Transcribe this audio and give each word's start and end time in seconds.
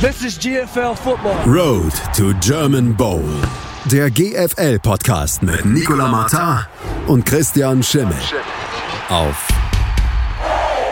This 0.00 0.22
is 0.22 0.38
GFL 0.38 0.96
Football. 0.96 1.44
Road 1.44 1.92
to 2.14 2.32
German 2.34 2.92
Bowl. 2.92 3.28
Der 3.90 4.08
GFL-Podcast 4.10 5.42
mit 5.42 5.64
Nicola 5.64 6.06
Martin 6.06 6.66
und 7.08 7.26
Christian 7.26 7.82
Schimmel. 7.82 8.14
Auf 9.08 9.48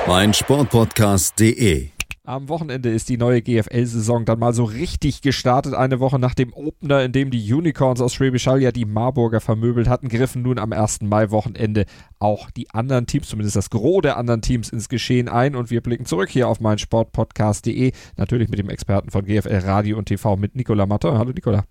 meinsportpodcast.de. 0.08 1.95
Am 2.26 2.48
Wochenende 2.48 2.90
ist 2.90 3.08
die 3.08 3.18
neue 3.18 3.40
GFL-Saison 3.40 4.24
dann 4.24 4.40
mal 4.40 4.52
so 4.52 4.64
richtig 4.64 5.22
gestartet. 5.22 5.74
Eine 5.74 6.00
Woche 6.00 6.18
nach 6.18 6.34
dem 6.34 6.52
Opener, 6.52 7.04
in 7.04 7.12
dem 7.12 7.30
die 7.30 7.54
Unicorns 7.54 8.00
aus 8.00 8.14
Schwäbisch 8.14 8.48
Hall 8.48 8.60
ja 8.60 8.72
die 8.72 8.84
Marburger 8.84 9.40
vermöbelt 9.40 9.88
hatten, 9.88 10.08
griffen 10.08 10.42
nun 10.42 10.58
am 10.58 10.72
1. 10.72 11.02
Mai-Wochenende 11.02 11.84
auch 12.18 12.50
die 12.50 12.68
anderen 12.70 13.06
Teams, 13.06 13.28
zumindest 13.28 13.54
das 13.54 13.70
Gros 13.70 14.02
der 14.02 14.16
anderen 14.16 14.42
Teams, 14.42 14.70
ins 14.70 14.88
Geschehen 14.88 15.28
ein. 15.28 15.54
Und 15.54 15.70
wir 15.70 15.80
blicken 15.80 16.04
zurück 16.04 16.28
hier 16.28 16.48
auf 16.48 16.58
meinsportpodcast.de. 16.58 17.92
Natürlich 18.16 18.48
mit 18.48 18.58
dem 18.58 18.70
Experten 18.70 19.12
von 19.12 19.24
GFL 19.24 19.60
Radio 19.64 19.96
und 19.96 20.06
TV 20.06 20.36
mit 20.36 20.56
Nicola 20.56 20.84
Matter. 20.84 21.16
Hallo 21.18 21.30
Nicola. 21.30 21.62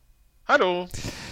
Hallo. 0.47 0.87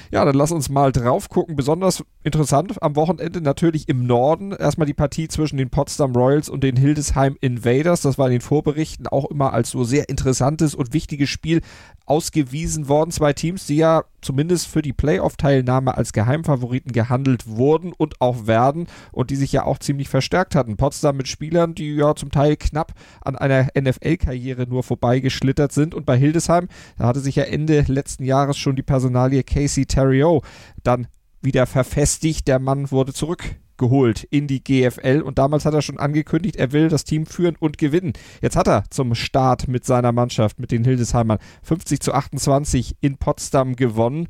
Ja, 0.09 0.25
dann 0.25 0.35
lass 0.35 0.51
uns 0.51 0.69
mal 0.69 0.91
drauf 0.91 1.29
gucken. 1.29 1.55
Besonders 1.55 2.03
interessant 2.23 2.81
am 2.81 2.95
Wochenende 2.95 3.41
natürlich 3.41 3.87
im 3.87 4.07
Norden. 4.07 4.51
Erstmal 4.51 4.87
die 4.87 4.93
Partie 4.93 5.27
zwischen 5.27 5.57
den 5.57 5.69
Potsdam 5.69 6.15
Royals 6.15 6.49
und 6.49 6.63
den 6.63 6.75
Hildesheim 6.75 7.37
Invaders. 7.39 8.01
Das 8.01 8.17
war 8.17 8.27
in 8.27 8.33
den 8.33 8.41
Vorberichten 8.41 9.07
auch 9.07 9.29
immer 9.29 9.53
als 9.53 9.69
so 9.69 9.83
sehr 9.83 10.09
interessantes 10.09 10.73
und 10.73 10.93
wichtiges 10.93 11.29
Spiel 11.29 11.61
ausgewiesen 12.05 12.87
worden. 12.87 13.11
Zwei 13.11 13.33
Teams, 13.33 13.65
die 13.65 13.77
ja 13.77 14.03
zumindest 14.21 14.67
für 14.67 14.81
die 14.81 14.93
Playoff-Teilnahme 14.93 15.95
als 15.97 16.13
Geheimfavoriten 16.13 16.91
gehandelt 16.91 17.47
wurden 17.47 17.93
und 17.93 18.21
auch 18.21 18.47
werden 18.47 18.87
und 19.11 19.29
die 19.29 19.35
sich 19.35 19.51
ja 19.51 19.65
auch 19.65 19.79
ziemlich 19.79 20.09
verstärkt 20.09 20.55
hatten. 20.55 20.77
Potsdam 20.77 21.17
mit 21.17 21.27
Spielern, 21.27 21.75
die 21.75 21.95
ja 21.95 22.15
zum 22.15 22.31
Teil 22.31 22.55
knapp 22.55 22.93
an 23.21 23.35
einer 23.35 23.67
NFL-Karriere 23.77 24.67
nur 24.67 24.83
vorbeigeschlittert 24.83 25.71
sind 25.71 25.93
und 25.93 26.05
bei 26.05 26.17
Hildesheim, 26.17 26.67
da 26.97 27.07
hatte 27.07 27.19
sich 27.19 27.35
ja 27.35 27.43
Ende 27.43 27.83
letzten 27.87 28.23
Jahres 28.23 28.57
schon 28.57 28.75
die 28.75 28.83
Personalie 29.03 29.43
Casey 29.43 29.85
Terrio 29.85 30.43
dann 30.83 31.07
wieder 31.41 31.65
verfestigt. 31.65 32.47
Der 32.47 32.59
Mann 32.59 32.89
wurde 32.89 33.13
zurück 33.13 33.43
geholt 33.75 34.23
in 34.23 34.47
die 34.47 34.63
GFL 34.63 35.21
und 35.25 35.39
damals 35.39 35.65
hat 35.65 35.73
er 35.73 35.81
schon 35.81 35.99
angekündigt, 35.99 36.55
er 36.55 36.71
will 36.71 36.87
das 36.87 37.03
Team 37.03 37.25
führen 37.25 37.57
und 37.59 37.77
gewinnen. 37.77 38.13
Jetzt 38.41 38.55
hat 38.55 38.67
er 38.67 38.85
zum 38.91 39.13
Start 39.13 39.67
mit 39.67 39.83
seiner 39.83 40.13
Mannschaft, 40.13 40.57
mit 40.57 40.71
den 40.71 40.85
Hildesheimern, 40.85 41.39
50 41.63 41.99
zu 41.99 42.13
28 42.13 42.95
in 43.01 43.17
Potsdam 43.17 43.75
gewonnen. 43.75 44.29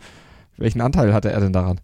Welchen 0.58 0.82
Anteil 0.82 1.14
hatte 1.14 1.32
er 1.32 1.42
denn 1.42 1.54
daran? 1.54 1.80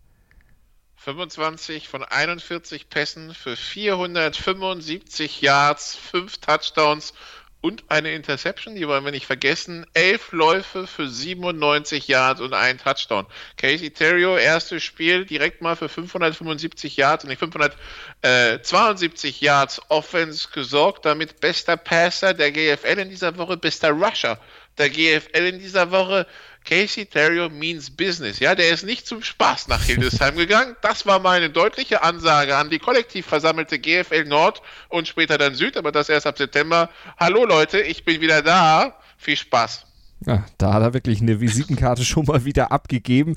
25 0.96 1.90
von 1.90 2.04
41 2.04 2.90
Pässen 2.90 3.36
für 3.36 3.56
475 3.56 5.42
Yards, 5.42 5.96
5 5.96 6.40
Touchdowns 6.40 7.14
und 7.62 7.84
eine 7.90 8.14
Interception, 8.14 8.76
die 8.76 8.88
wollen 8.88 9.04
wir 9.04 9.12
nicht 9.12 9.26
vergessen. 9.26 9.86
Elf 9.94 10.32
Läufe 10.32 10.88
für 10.88 11.10
97 11.10 12.08
Yards 12.08 12.40
und 12.40 12.54
ein 12.54 12.78
Touchdown. 12.78 13.26
Casey 13.58 13.92
Terrio, 13.92 14.38
erstes 14.38 14.84
Spiel, 14.84 15.26
direkt 15.26 15.62
mal 15.62 15.76
für 15.76 15.90
575 15.90 16.96
Yards 16.96 17.26
und 17.26 17.30
nicht 17.30 17.40
572 17.40 19.42
Yards 19.42 19.82
Offense 19.90 20.48
gesorgt, 20.54 21.06
damit 21.06 21.42
bester 21.42 21.76
Passer 21.76 22.34
der 22.34 22.52
GFL 22.52 23.00
in 23.00 23.10
dieser 23.10 23.38
Woche, 23.38 23.58
bester 23.58 23.92
Rusher 23.92 24.40
der 24.78 24.90
GFL 24.90 25.46
in 25.46 25.60
dieser 25.60 25.92
Woche. 25.92 26.26
Casey 26.66 27.06
Terrio 27.06 27.50
means 27.50 27.90
business. 27.90 28.40
Ja, 28.40 28.54
der 28.54 28.70
ist 28.70 28.84
nicht 28.84 29.08
zum 29.08 29.24
Spaß 29.24 29.68
nach 29.70 29.82
Hildesheim 29.84 30.36
gegangen. 30.36 30.76
Das 30.82 31.06
war 31.06 31.20
meine 31.20 31.50
deutliche 31.50 32.04
Ansage 32.04 32.56
an 32.58 32.70
die 32.70 32.80
kollektiv 32.80 33.26
versammelte 33.26 33.80
GFL 33.80 34.26
Nord 34.26 34.62
und 34.90 35.08
später 35.08 35.38
dann 35.38 35.56
Süd, 35.56 35.78
aber 35.78 35.92
das 35.92 36.10
erst 36.10 36.28
ab 36.28 36.38
September. 36.38 36.90
Hallo 37.18 37.46
Leute, 37.46 37.80
ich 37.80 38.06
bin 38.06 38.22
wieder 38.22 38.42
da. 38.42 38.96
Viel 39.18 39.36
Spaß. 39.36 39.86
Ja, 40.26 40.46
da 40.58 40.74
hat 40.74 40.82
er 40.84 40.94
wirklich 40.94 41.22
eine 41.22 41.40
Visitenkarte 41.40 42.04
schon 42.06 42.26
mal 42.26 42.46
wieder 42.46 42.72
abgegeben. 42.72 43.36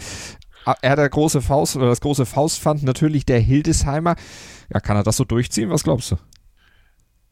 Er 0.80 0.96
der 0.96 1.08
große 1.08 1.40
Faust 1.40 1.74
oder 1.76 1.86
das 1.86 2.00
große 2.00 2.26
Faustpfand 2.26 2.82
natürlich 2.82 3.24
der 3.24 3.40
Hildesheimer. 3.40 4.16
Ja, 4.72 4.80
kann 4.80 4.96
er 4.96 5.02
das 5.02 5.16
so 5.16 5.24
durchziehen? 5.24 5.70
Was 5.70 5.84
glaubst 5.84 6.11
du? 6.11 6.16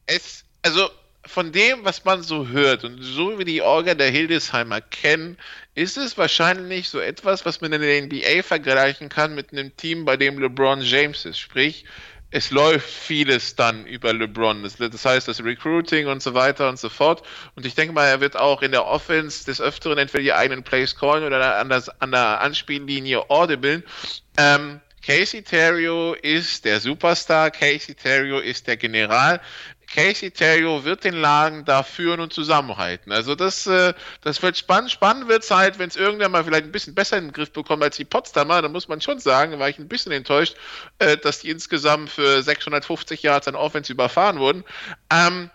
Es, 0.05 0.43
also 0.63 0.89
von 1.25 1.51
dem, 1.51 1.85
was 1.85 2.03
man 2.03 2.23
so 2.23 2.47
hört 2.47 2.83
und 2.83 3.01
so 3.01 3.37
wie 3.37 3.45
die 3.45 3.61
Orga 3.61 3.93
der 3.93 4.09
Hildesheimer 4.09 4.81
kennen, 4.81 5.37
ist 5.75 5.97
es 5.97 6.17
wahrscheinlich 6.17 6.89
so 6.89 6.99
etwas, 6.99 7.45
was 7.45 7.61
man 7.61 7.73
in 7.73 7.81
der 7.81 8.01
NBA 8.01 8.43
vergleichen 8.43 9.09
kann 9.09 9.35
mit 9.35 9.51
einem 9.51 9.75
Team, 9.77 10.05
bei 10.05 10.17
dem 10.17 10.39
LeBron 10.39 10.81
James 10.81 11.25
ist. 11.25 11.39
Sprich, 11.39 11.85
es 12.31 12.49
läuft 12.49 12.89
vieles 12.89 13.55
dann 13.55 13.85
über 13.85 14.13
LeBron. 14.13 14.63
Das, 14.63 15.05
heißt, 15.05 15.27
das 15.27 15.43
Recruiting 15.43 16.07
und 16.07 16.23
so 16.23 16.33
weiter 16.33 16.69
und 16.69 16.79
so 16.79 16.89
fort. 16.89 17.23
Und 17.55 17.65
ich 17.65 17.75
denke 17.75 17.93
mal, 17.93 18.07
er 18.07 18.21
wird 18.21 18.37
auch 18.37 18.61
in 18.61 18.71
der 18.71 18.85
Offense 18.85 19.45
des 19.45 19.61
Öfteren 19.61 19.97
entweder 19.97 20.23
die 20.23 20.33
eigenen 20.33 20.63
Plays 20.63 20.95
callen 20.95 21.25
oder 21.25 21.57
an, 21.57 21.69
das, 21.69 21.89
an 22.01 22.11
der 22.11 22.41
Anspiellinie 22.41 23.29
audiblen. 23.29 23.83
Ähm, 24.37 24.79
Casey 25.05 25.41
Terrio 25.41 26.13
ist 26.13 26.63
der 26.63 26.79
Superstar, 26.79 27.51
Casey 27.51 27.95
Terrio 27.95 28.39
ist 28.39 28.67
der 28.67 28.77
General. 28.77 29.41
Casey 29.93 30.31
Terrio 30.31 30.83
wird 30.83 31.03
den 31.03 31.15
Laden 31.15 31.65
da 31.65 31.83
führen 31.83 32.19
und 32.19 32.31
zusammenhalten. 32.31 33.11
Also 33.11 33.35
das, 33.35 33.67
äh, 33.67 33.93
das 34.21 34.41
wird 34.41 34.57
spannend. 34.57 34.91
Spannend 34.91 35.27
wird 35.27 35.43
es 35.43 35.51
halt, 35.51 35.79
wenn 35.79 35.89
es 35.89 35.95
irgendwann 35.95 36.31
mal 36.31 36.43
vielleicht 36.43 36.65
ein 36.65 36.71
bisschen 36.71 36.95
besser 36.95 37.17
in 37.17 37.25
den 37.25 37.33
Griff 37.33 37.51
bekommt 37.51 37.83
als 37.83 37.97
die 37.97 38.05
Potsdamer. 38.05 38.61
Da 38.61 38.69
muss 38.69 38.87
man 38.87 39.01
schon 39.01 39.19
sagen, 39.19 39.59
war 39.59 39.69
ich 39.69 39.79
ein 39.79 39.87
bisschen 39.87 40.11
enttäuscht, 40.11 40.55
äh, 40.99 41.17
dass 41.17 41.39
die 41.39 41.49
insgesamt 41.49 42.09
für 42.09 42.41
650 42.41 43.21
Yards 43.23 43.47
an 43.47 43.55
Offense 43.55 43.91
überfahren 43.91 44.39
wurden. 44.39 44.63
Ähm, 45.11 45.49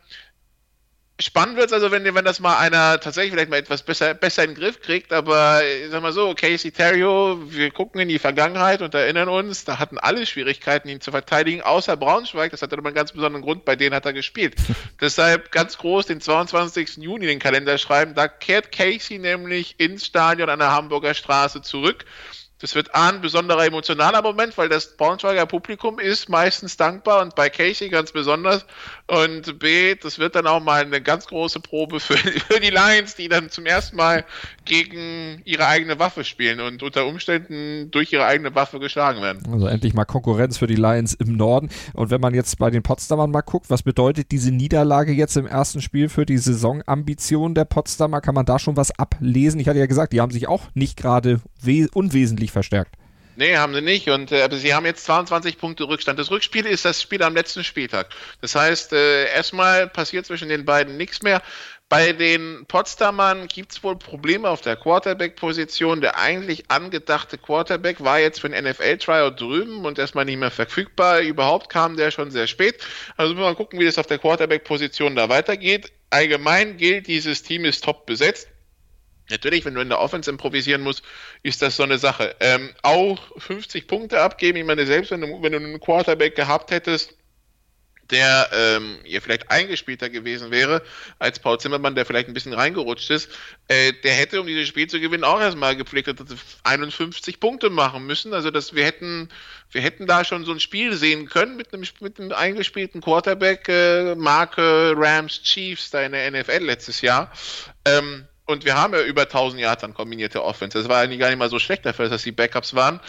Spannend 1.19 1.57
wird 1.57 1.69
es 1.69 1.73
also, 1.73 1.91
wenn, 1.91 2.05
wenn 2.05 2.25
das 2.27 2.41
mal 2.41 2.59
einer 2.59 3.01
tatsächlich 3.01 3.33
vielleicht 3.33 3.49
mal 3.49 3.57
etwas 3.57 3.83
besser, 3.83 4.13
besser 4.13 4.45
in 4.45 4.51
den 4.51 4.57
Griff 4.61 4.83
kriegt, 4.83 5.15
aber 5.15 5.63
ich 5.65 5.91
sag 5.91 6.03
mal 6.03 6.13
so, 6.13 6.35
Casey 6.35 6.73
Terrio, 6.73 7.41
wir 7.49 7.71
gucken 7.71 8.03
in 8.03 8.09
die 8.09 8.19
Vergangenheit 8.19 8.83
und 8.83 8.93
erinnern 8.95 9.31
uns, 9.31 9.65
da 9.65 9.79
hatten 9.79 9.97
alle 9.97 10.27
Schwierigkeiten, 10.27 10.91
ihn 10.91 11.01
zu 11.01 11.13
verteidigen, 11.13 11.63
außer 11.63 11.97
Braunschweig, 11.97 12.51
das 12.51 12.61
hatte 12.61 12.77
aber 12.77 12.89
einen 12.89 12.95
ganz 12.95 13.13
besonderen 13.13 13.43
Grund, 13.43 13.65
bei 13.65 13.77
denen 13.77 13.95
hat 13.95 14.05
er 14.05 14.13
gespielt. 14.13 14.57
Deshalb 15.01 15.51
ganz 15.53 15.79
groß 15.79 16.05
den 16.05 16.21
22. 16.21 16.99
Juni 16.99 17.25
in 17.25 17.31
den 17.31 17.39
Kalender 17.39 17.79
schreiben, 17.79 18.15
da 18.15 18.29
kehrt 18.29 18.71
Casey 18.71 19.17
nämlich 19.17 19.81
ins 19.81 20.05
Stadion 20.05 20.51
an 20.51 20.59
der 20.59 20.73
Hamburger 20.73 21.15
Straße 21.15 21.63
zurück 21.63 22.05
das 22.59 22.75
wird 22.75 22.95
A, 22.95 23.11
ein 23.11 23.21
besonderer 23.21 23.67
emotionaler 23.67 24.23
Moment, 24.23 24.57
weil 24.57 24.71
das 24.71 24.97
Braunschweiger 24.97 25.45
Publikum 25.45 25.99
ist 25.99 26.31
meistens 26.31 26.79
dankbar 26.79 27.21
und 27.21 27.35
bei 27.35 27.51
Casey 27.51 27.91
ganz 27.91 28.13
besonders. 28.13 28.65
Und 29.09 29.61
B, 29.61 29.95
das 29.95 30.19
wird 30.19 30.35
dann 30.35 30.49
auch 30.49 30.61
mal 30.61 30.83
eine 30.83 31.01
ganz 31.01 31.27
große 31.27 31.61
Probe 31.61 32.01
für, 32.01 32.17
für 32.17 32.59
die 32.59 32.71
Lions, 32.71 33.15
die 33.15 33.29
dann 33.29 33.51
zum 33.51 33.65
ersten 33.65 33.97
Mal 33.97 34.25
gegen 34.65 35.43
ihre 35.45 35.67
eigene 35.67 35.99
Waffe 36.01 36.25
spielen 36.25 36.61
und 36.61 36.83
unter 36.83 37.07
Umständen 37.07 37.91
durch 37.93 38.13
ihre 38.13 38.25
eigene 38.25 38.55
Waffe 38.57 38.81
geschlagen 38.81 39.23
werden. 39.23 39.43
Also 39.53 39.69
endlich 39.69 39.95
mal 39.95 40.05
Konkurrenz 40.05 40.59
für 40.59 40.67
die 40.67 40.75
Lions 40.75 41.15
im 41.15 41.37
Norden. 41.37 41.71
Und 41.95 42.11
wenn 42.11 42.21
man 42.21 42.35
jetzt 42.35 42.59
bei 42.59 42.71
den 42.71 42.83
Potsdamern 42.83 43.31
mal 43.31 43.43
guckt, 43.43 43.71
was 43.71 43.85
bedeutet 43.85 44.33
diese 44.33 44.51
Niederlage 44.51 45.13
jetzt 45.13 45.37
im 45.37 45.47
ersten 45.47 45.81
Spiel 45.81 46.09
für 46.09 46.27
die 46.27 46.39
Saisonambition 46.39 47.55
der 47.55 47.65
Potsdamer? 47.65 48.21
Kann 48.21 48.35
man 48.35 48.47
da 48.47 48.59
schon 48.59 48.77
was 48.77 48.99
ablesen? 48.99 49.61
Ich 49.61 49.69
hatte 49.69 49.79
ja 49.79 49.87
gesagt, 49.87 50.13
die 50.15 50.21
haben 50.21 50.33
sich 50.33 50.49
auch 50.49 50.65
nicht 50.75 50.97
gerade 50.97 51.41
unwesentlich 51.95 52.51
verstärkt. 52.51 52.97
Nee, 53.37 53.57
haben 53.57 53.75
sie 53.75 53.83
nicht. 53.83 54.09
Und 54.09 54.33
äh, 54.33 54.49
sie 54.53 54.75
haben 54.75 54.87
jetzt 54.87 55.05
22 55.05 55.59
Punkte 55.59 55.85
Rückstand. 55.85 56.19
Das 56.19 56.31
Rückspiel 56.31 56.65
ist 56.65 56.85
das 56.85 57.03
Spiel 57.03 57.23
am 57.23 57.35
letzten 57.35 57.65
Spieltag. 57.65 58.09
Das 58.41 58.55
heißt, 58.55 58.95
äh, 58.95 59.31
erstmal 59.33 59.89
passiert 59.89 60.27
zwischen 60.27 60.49
den 60.49 60.65
beiden 60.65 60.97
nichts 60.97 61.23
mehr. 61.23 61.43
Bei 61.89 62.13
den 62.13 62.65
Potsdamern 62.67 63.47
gibt 63.47 63.71
es 63.73 63.85
wohl 63.85 63.97
Probleme 63.97 64.49
auf 64.49 64.61
der 64.61 64.75
Quarterback-Position. 64.75 66.01
Der 66.01 66.19
eigentlich 66.19 66.71
angedachte 66.71 67.39
Quarterback 67.39 68.03
war 68.03 68.19
jetzt 68.19 68.41
für 68.41 68.49
ein 68.49 68.65
NFL-Tryout 68.65 69.41
drüben 69.41 69.85
und 69.85 69.99
erstmal 69.99 70.25
nicht 70.25 70.39
mehr 70.39 70.51
verfügbar. 70.51 71.21
Überhaupt 71.21 71.69
kam 71.69 71.97
der 71.97 72.11
schon 72.11 72.31
sehr 72.31 72.49
spät. 72.49 72.83
Also 73.17 73.35
müssen 73.35 73.45
wir 73.45 73.51
mal 73.51 73.55
gucken, 73.55 73.79
wie 73.79 73.85
das 73.85 73.99
auf 73.99 74.07
der 74.07 74.19
Quarterback-Position 74.19 75.15
da 75.15 75.29
weitergeht. 75.29 75.93
Allgemein 76.11 76.77
gilt, 76.77 77.07
dieses 77.07 77.43
Team 77.43 77.65
ist 77.65 77.85
top 77.85 78.07
besetzt. 78.07 78.49
Natürlich, 79.31 79.65
wenn 79.65 79.75
du 79.75 79.81
in 79.81 79.89
der 79.89 80.01
Offense 80.01 80.31
improvisieren 80.31 80.83
musst, 80.83 81.03
ist 81.43 81.63
das 81.63 81.77
so 81.77 81.83
eine 81.83 81.99
Sache. 81.99 82.37
Ähm, 82.41 82.71
auch 82.83 83.19
50 83.41 83.89
Punkte 83.89 84.21
abgeben, 84.21 84.59
ich 84.59 84.65
meine, 84.65 84.87
selbst 84.87 85.11
wenn 85.11 85.21
du, 85.21 85.43
wenn 85.43 85.53
du 85.53 85.59
einen 85.59 85.81
Quarterback 85.81 86.37
gehabt 86.37 86.71
hättest, 86.71 87.15
der 88.11 88.49
ähm, 88.53 88.99
ja 89.05 89.21
vielleicht 89.21 89.51
eingespielter 89.51 90.09
gewesen 90.09 90.51
wäre 90.51 90.83
als 91.19 91.39
Paul 91.39 91.59
Zimmermann, 91.59 91.95
der 91.95 92.07
vielleicht 92.07 92.29
ein 92.29 92.35
bisschen 92.35 92.53
reingerutscht 92.53 93.11
ist, 93.11 93.31
äh, 93.69 93.93
der 94.05 94.13
hätte, 94.13 94.41
um 94.41 94.47
dieses 94.47 94.69
Spiel 94.69 94.87
zu 94.87 95.01
gewinnen, 95.01 95.25
auch 95.25 95.41
erstmal 95.41 95.77
gepflegt 95.77 96.09
51 96.63 97.41
Punkte 97.41 97.71
machen 97.71 98.07
müssen. 98.07 98.33
Also 98.33 98.51
dass 98.51 98.75
wir 98.75 98.85
hätten, 98.85 99.29
wir 99.71 99.81
hätten 99.81 100.07
da 100.07 100.25
schon 100.25 100.45
so 100.45 100.53
ein 100.53 100.61
Spiel 100.61 100.95
sehen 100.95 101.29
können 101.29 101.57
mit 101.57 101.73
einem, 101.73 101.85
mit 102.01 102.21
einem 102.21 102.33
eingespielten 102.33 103.01
Quarterback, 103.01 103.69
äh, 103.69 104.15
Marke 104.15 104.95
Rams 104.97 105.43
Chiefs 105.43 105.91
da 105.91 106.03
in 106.03 106.13
der 106.13 106.31
NFL 106.31 106.65
letztes 106.65 107.01
Jahr. 107.01 107.33
Ähm, 107.85 108.27
und 108.47 108.65
wir 108.65 108.77
haben 108.77 108.95
ja 108.95 109.03
über 109.03 109.23
1000 109.23 109.61
Yards 109.61 109.85
an 109.85 109.95
kombinierte 109.95 110.43
Offense. 110.43 110.79
Das 110.79 110.89
war 110.89 111.01
eigentlich 111.01 111.21
gar 111.21 111.29
nicht 111.29 111.39
mal 111.39 111.51
so 111.51 111.59
schlecht 111.59 111.85
dafür, 111.85 112.09
dass 112.09 112.23
die 112.23 112.33
Backups 112.33 112.75
waren. 112.75 113.01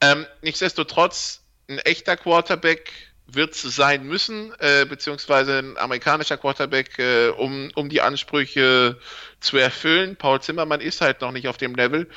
Ähm, 0.00 0.26
nichtsdestotrotz, 0.42 1.42
ein 1.68 1.78
echter 1.78 2.16
Quarterback 2.16 2.92
wird 3.26 3.54
es 3.54 3.62
sein 3.62 4.04
müssen, 4.04 4.54
äh, 4.60 4.84
beziehungsweise 4.84 5.58
ein 5.58 5.76
amerikanischer 5.76 6.36
Quarterback, 6.36 6.98
äh, 6.98 7.28
um, 7.28 7.70
um 7.74 7.88
die 7.88 8.00
Ansprüche 8.00 8.98
zu 9.40 9.56
erfüllen. 9.56 10.16
Paul 10.16 10.40
Zimmermann 10.40 10.80
ist 10.80 11.00
halt 11.00 11.20
noch 11.20 11.32
nicht 11.32 11.48
auf 11.48 11.56
dem 11.56 11.74
Level. 11.74 12.08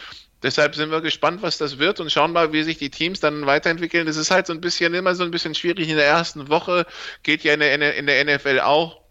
Deshalb 0.42 0.76
sind 0.76 0.92
wir 0.92 1.02
gespannt, 1.02 1.42
was 1.42 1.58
das 1.58 1.80
wird 1.80 2.00
und 2.00 2.12
schauen 2.12 2.32
mal, 2.32 2.54
wie 2.54 2.64
sich 2.64 2.78
die 2.78 2.92
Teams 2.92 3.20
dann 3.20 3.46
weiterentwickeln. 3.46 4.06
Das 4.06 4.16
ist 4.16 4.32
halt 4.32 4.48
so 4.48 4.54
ein 4.54 4.62
bisschen 4.62 4.94
immer 4.94 5.16
so 5.16 5.24
ein 5.24 5.32
bisschen 5.32 5.54
schwierig 5.54 5.90
in 5.90 5.98
der 5.98 6.06
ersten 6.06 6.48
Woche, 6.48 6.86
geht 7.24 7.44
ja 7.44 7.54
in 7.54 7.60
der, 7.60 7.96
in 7.96 8.06
der 8.06 8.24
NFL 8.24 8.62
auch. 8.62 9.02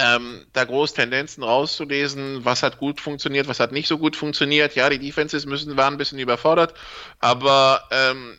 Ähm, 0.00 0.46
da 0.52 0.64
groß 0.64 0.94
Tendenzen 0.94 1.42
rauszulesen, 1.42 2.44
was 2.44 2.62
hat 2.62 2.78
gut 2.78 3.00
funktioniert, 3.00 3.48
was 3.48 3.58
hat 3.58 3.72
nicht 3.72 3.88
so 3.88 3.98
gut 3.98 4.14
funktioniert. 4.14 4.76
Ja, 4.76 4.88
die 4.88 5.00
Defenses 5.00 5.44
müssen, 5.44 5.76
waren 5.76 5.94
ein 5.94 5.98
bisschen 5.98 6.20
überfordert, 6.20 6.72
aber 7.18 7.82
ähm, 7.90 8.38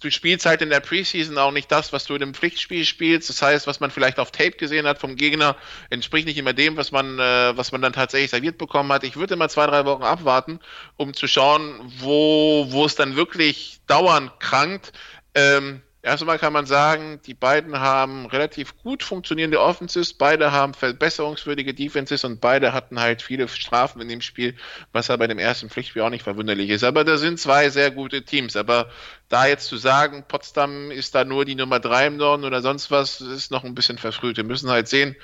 du 0.00 0.10
spielst 0.12 0.46
halt 0.46 0.62
in 0.62 0.70
der 0.70 0.78
Preseason 0.78 1.38
auch 1.38 1.50
nicht 1.50 1.72
das, 1.72 1.92
was 1.92 2.04
du 2.04 2.14
in 2.14 2.22
einem 2.22 2.34
Pflichtspiel 2.34 2.84
spielst. 2.84 3.28
Das 3.28 3.42
heißt, 3.42 3.66
was 3.66 3.80
man 3.80 3.90
vielleicht 3.90 4.20
auf 4.20 4.30
Tape 4.30 4.52
gesehen 4.52 4.86
hat 4.86 4.98
vom 4.98 5.16
Gegner, 5.16 5.56
entspricht 5.90 6.26
nicht 6.26 6.38
immer 6.38 6.52
dem, 6.52 6.76
was 6.76 6.92
man, 6.92 7.18
äh, 7.18 7.56
was 7.56 7.72
man 7.72 7.82
dann 7.82 7.92
tatsächlich 7.92 8.30
serviert 8.30 8.58
bekommen 8.58 8.92
hat. 8.92 9.02
Ich 9.02 9.16
würde 9.16 9.34
immer 9.34 9.48
zwei, 9.48 9.66
drei 9.66 9.84
Wochen 9.84 10.04
abwarten, 10.04 10.60
um 10.96 11.14
zu 11.14 11.26
schauen, 11.26 11.80
wo, 11.98 12.66
wo 12.70 12.84
es 12.84 12.94
dann 12.94 13.16
wirklich 13.16 13.80
dauernd 13.88 14.38
krankt. 14.38 14.92
Ähm, 15.34 15.82
Erstmal 16.02 16.38
kann 16.38 16.54
man 16.54 16.64
sagen, 16.64 17.20
die 17.26 17.34
beiden 17.34 17.78
haben 17.78 18.24
relativ 18.24 18.74
gut 18.78 19.02
funktionierende 19.02 19.60
Offenses, 19.60 20.14
beide 20.14 20.50
haben 20.50 20.72
verbesserungswürdige 20.72 21.74
Defenses 21.74 22.24
und 22.24 22.40
beide 22.40 22.72
hatten 22.72 22.98
halt 23.00 23.20
viele 23.20 23.46
Strafen 23.48 24.00
in 24.00 24.08
dem 24.08 24.22
Spiel, 24.22 24.56
was 24.92 25.08
ja 25.08 25.16
bei 25.16 25.26
dem 25.26 25.38
ersten 25.38 25.68
Pflichtspiel 25.68 26.00
auch 26.00 26.08
nicht 26.08 26.22
verwunderlich 26.22 26.70
ist. 26.70 26.84
Aber 26.84 27.04
da 27.04 27.18
sind 27.18 27.38
zwei 27.38 27.68
sehr 27.68 27.90
gute 27.90 28.22
Teams. 28.22 28.56
Aber 28.56 28.88
da 29.28 29.46
jetzt 29.46 29.66
zu 29.66 29.76
sagen, 29.76 30.24
Potsdam 30.26 30.90
ist 30.90 31.14
da 31.14 31.24
nur 31.24 31.44
die 31.44 31.54
Nummer 31.54 31.80
drei 31.80 32.06
im 32.06 32.16
Norden 32.16 32.44
oder 32.44 32.62
sonst 32.62 32.90
was, 32.90 33.20
ist 33.20 33.50
noch 33.50 33.64
ein 33.64 33.74
bisschen 33.74 33.98
verfrüht. 33.98 34.38
Wir 34.38 34.44
müssen 34.44 34.70
halt 34.70 34.88
sehen, 34.88 35.16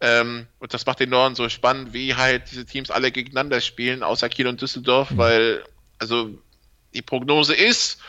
ähm, 0.00 0.48
und 0.58 0.74
das 0.74 0.84
macht 0.84 0.98
den 0.98 1.10
Norden 1.10 1.36
so 1.36 1.48
spannend, 1.48 1.92
wie 1.92 2.16
halt 2.16 2.50
diese 2.50 2.66
Teams 2.66 2.90
alle 2.90 3.12
gegeneinander 3.12 3.60
spielen, 3.60 4.02
außer 4.02 4.28
Kiel 4.28 4.48
und 4.48 4.60
Düsseldorf, 4.60 5.12
mhm. 5.12 5.18
weil, 5.18 5.64
also 5.98 6.30
die 6.92 7.02
Prognose 7.02 7.54
ist, 7.54 8.00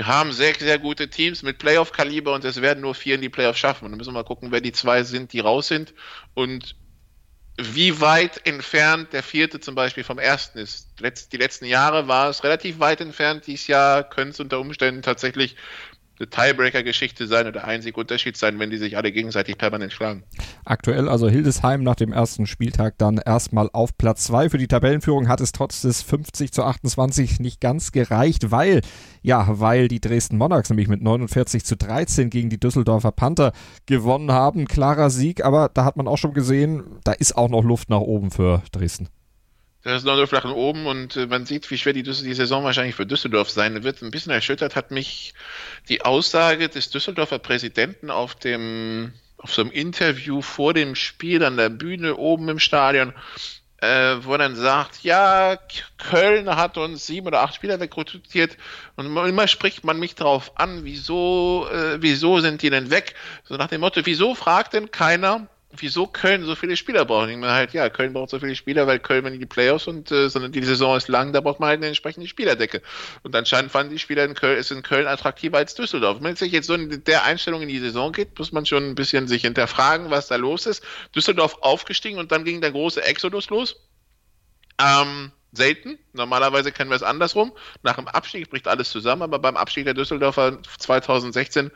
wir 0.00 0.06
haben 0.06 0.32
sehr, 0.32 0.54
sehr 0.54 0.78
gute 0.78 1.10
Teams 1.10 1.42
mit 1.42 1.58
Playoff-Kaliber 1.58 2.32
und 2.32 2.42
es 2.46 2.62
werden 2.62 2.80
nur 2.80 2.94
vier 2.94 3.16
in 3.16 3.20
die 3.20 3.28
Playoffs 3.28 3.58
schaffen. 3.58 3.84
Und 3.84 3.90
dann 3.90 3.98
müssen 3.98 4.08
wir 4.08 4.20
mal 4.20 4.24
gucken, 4.24 4.50
wer 4.50 4.62
die 4.62 4.72
zwei 4.72 5.02
sind, 5.02 5.34
die 5.34 5.40
raus 5.40 5.68
sind 5.68 5.92
und 6.32 6.74
wie 7.58 8.00
weit 8.00 8.46
entfernt 8.46 9.12
der 9.12 9.22
vierte 9.22 9.60
zum 9.60 9.74
Beispiel 9.74 10.02
vom 10.02 10.18
ersten 10.18 10.58
ist. 10.58 10.94
Die 11.32 11.36
letzten 11.36 11.66
Jahre 11.66 12.08
war 12.08 12.30
es 12.30 12.42
relativ 12.44 12.78
weit 12.78 13.02
entfernt. 13.02 13.46
Dieses 13.46 13.66
Jahr 13.66 14.02
könnte 14.02 14.30
es 14.30 14.40
unter 14.40 14.58
Umständen 14.58 15.02
tatsächlich 15.02 15.56
eine 16.20 16.28
Tiebreaker-Geschichte 16.28 17.26
sein 17.26 17.42
oder 17.42 17.52
der 17.52 17.64
einzige 17.64 17.98
Unterschied 17.98 18.36
sein, 18.36 18.58
wenn 18.58 18.70
die 18.70 18.76
sich 18.76 18.96
alle 18.96 19.10
gegenseitig 19.10 19.56
permanent 19.56 19.92
schlagen. 19.92 20.22
Aktuell 20.64 21.08
also 21.08 21.28
Hildesheim 21.28 21.82
nach 21.82 21.94
dem 21.96 22.12
ersten 22.12 22.46
Spieltag 22.46 22.98
dann 22.98 23.18
erstmal 23.18 23.70
auf 23.72 23.96
Platz 23.96 24.24
2. 24.24 24.50
Für 24.50 24.58
die 24.58 24.68
Tabellenführung 24.68 25.28
hat 25.28 25.40
es 25.40 25.52
trotz 25.52 25.80
des 25.80 26.02
50 26.02 26.52
zu 26.52 26.62
28 26.62 27.40
nicht 27.40 27.60
ganz 27.60 27.92
gereicht, 27.92 28.50
weil, 28.50 28.82
ja, 29.22 29.46
weil 29.48 29.88
die 29.88 30.00
Dresden 30.00 30.36
Monarchs 30.36 30.68
nämlich 30.68 30.88
mit 30.88 31.02
49 31.02 31.64
zu 31.64 31.76
13 31.76 32.28
gegen 32.28 32.50
die 32.50 32.60
Düsseldorfer 32.60 33.12
Panther 33.12 33.52
gewonnen 33.86 34.30
haben. 34.30 34.66
Klarer 34.66 35.10
Sieg, 35.10 35.44
aber 35.44 35.70
da 35.72 35.84
hat 35.84 35.96
man 35.96 36.06
auch 36.06 36.18
schon 36.18 36.34
gesehen, 36.34 36.84
da 37.04 37.12
ist 37.12 37.36
auch 37.36 37.48
noch 37.48 37.64
Luft 37.64 37.88
nach 37.88 38.00
oben 38.00 38.30
für 38.30 38.62
Dresden. 38.72 39.08
Da 39.82 39.96
ist 39.96 40.04
noch 40.04 40.26
flach 40.28 40.44
nach 40.44 40.52
oben 40.52 40.86
und 40.86 41.16
äh, 41.16 41.26
man 41.26 41.46
sieht, 41.46 41.70
wie 41.70 41.78
schwer 41.78 41.94
die, 41.94 42.02
die 42.02 42.34
Saison 42.34 42.64
wahrscheinlich 42.64 42.94
für 42.94 43.06
Düsseldorf 43.06 43.50
sein 43.50 43.82
wird. 43.82 44.02
Ein 44.02 44.10
bisschen 44.10 44.32
erschüttert 44.32 44.76
hat 44.76 44.90
mich 44.90 45.32
die 45.88 46.02
Aussage 46.02 46.68
des 46.68 46.90
Düsseldorfer 46.90 47.38
Präsidenten 47.38 48.10
auf 48.10 48.34
dem, 48.34 49.14
auf 49.38 49.54
so 49.54 49.62
einem 49.62 49.70
Interview 49.70 50.42
vor 50.42 50.74
dem 50.74 50.94
Spiel 50.94 51.42
an 51.44 51.56
der 51.56 51.70
Bühne 51.70 52.16
oben 52.16 52.50
im 52.50 52.58
Stadion, 52.58 53.14
äh, 53.78 54.16
wo 54.20 54.32
er 54.32 54.38
dann 54.38 54.54
sagt, 54.54 55.02
ja, 55.02 55.58
Köln 55.96 56.54
hat 56.54 56.76
uns 56.76 57.06
sieben 57.06 57.28
oder 57.28 57.40
acht 57.40 57.54
Spieler 57.54 57.80
wegrekrutiert 57.80 58.58
und 58.96 59.16
immer 59.16 59.48
spricht 59.48 59.84
man 59.84 59.98
mich 59.98 60.14
darauf 60.14 60.58
an, 60.58 60.84
wieso, 60.84 61.66
äh, 61.72 62.02
wieso 62.02 62.40
sind 62.40 62.60
die 62.60 62.68
denn 62.68 62.90
weg? 62.90 63.14
So 63.44 63.56
nach 63.56 63.68
dem 63.68 63.80
Motto, 63.80 64.02
wieso 64.04 64.34
fragt 64.34 64.74
denn 64.74 64.90
keiner, 64.90 65.48
wieso 65.72 66.06
Köln 66.06 66.44
so 66.44 66.54
viele 66.54 66.76
Spieler 66.76 67.04
braucht. 67.04 67.28
Ich 67.28 67.36
meine 67.36 67.52
halt, 67.52 67.72
ja, 67.72 67.88
Köln 67.88 68.12
braucht 68.12 68.30
so 68.30 68.40
viele 68.40 68.56
Spieler, 68.56 68.86
weil 68.86 68.98
Köln 68.98 69.24
in 69.26 69.38
die 69.38 69.46
Playoffs 69.46 69.86
und 69.86 70.10
äh, 70.10 70.28
sondern 70.28 70.52
die 70.52 70.62
Saison 70.62 70.96
ist 70.96 71.08
lang, 71.08 71.32
da 71.32 71.40
braucht 71.40 71.60
man 71.60 71.68
halt 71.68 71.78
eine 71.78 71.86
entsprechende 71.86 72.26
Spielerdecke. 72.26 72.82
Und 73.22 73.34
anscheinend 73.36 73.70
fanden 73.70 73.92
die 73.92 73.98
Spieler 73.98 74.24
in 74.24 74.34
Köln, 74.34 74.58
ist 74.58 74.72
in 74.72 74.82
Köln 74.82 75.06
attraktiver 75.06 75.58
als 75.58 75.74
Düsseldorf. 75.74 76.18
Wenn 76.20 76.32
es 76.32 76.40
sich 76.40 76.52
jetzt 76.52 76.66
so 76.66 76.74
in 76.74 77.04
der 77.04 77.24
Einstellung 77.24 77.62
in 77.62 77.68
die 77.68 77.78
Saison 77.78 78.12
geht, 78.12 78.38
muss 78.38 78.52
man 78.52 78.66
schon 78.66 78.84
ein 78.90 78.94
bisschen 78.94 79.28
sich 79.28 79.42
hinterfragen, 79.42 80.10
was 80.10 80.28
da 80.28 80.36
los 80.36 80.66
ist. 80.66 80.84
Düsseldorf 81.14 81.58
aufgestiegen 81.60 82.18
und 82.18 82.32
dann 82.32 82.44
ging 82.44 82.60
der 82.60 82.72
große 82.72 83.02
Exodus 83.04 83.48
los. 83.50 83.76
Ähm, 84.80 85.32
selten. 85.52 85.98
Normalerweise 86.12 86.72
kennen 86.72 86.90
wir 86.90 86.96
es 86.96 87.02
andersrum. 87.02 87.52
Nach 87.82 87.96
dem 87.96 88.08
Abstieg 88.08 88.50
bricht 88.50 88.68
alles 88.68 88.90
zusammen, 88.90 89.22
aber 89.22 89.38
beim 89.38 89.56
Abstieg 89.56 89.84
der 89.84 89.94
Düsseldorfer 89.94 90.58
2016 90.78 91.70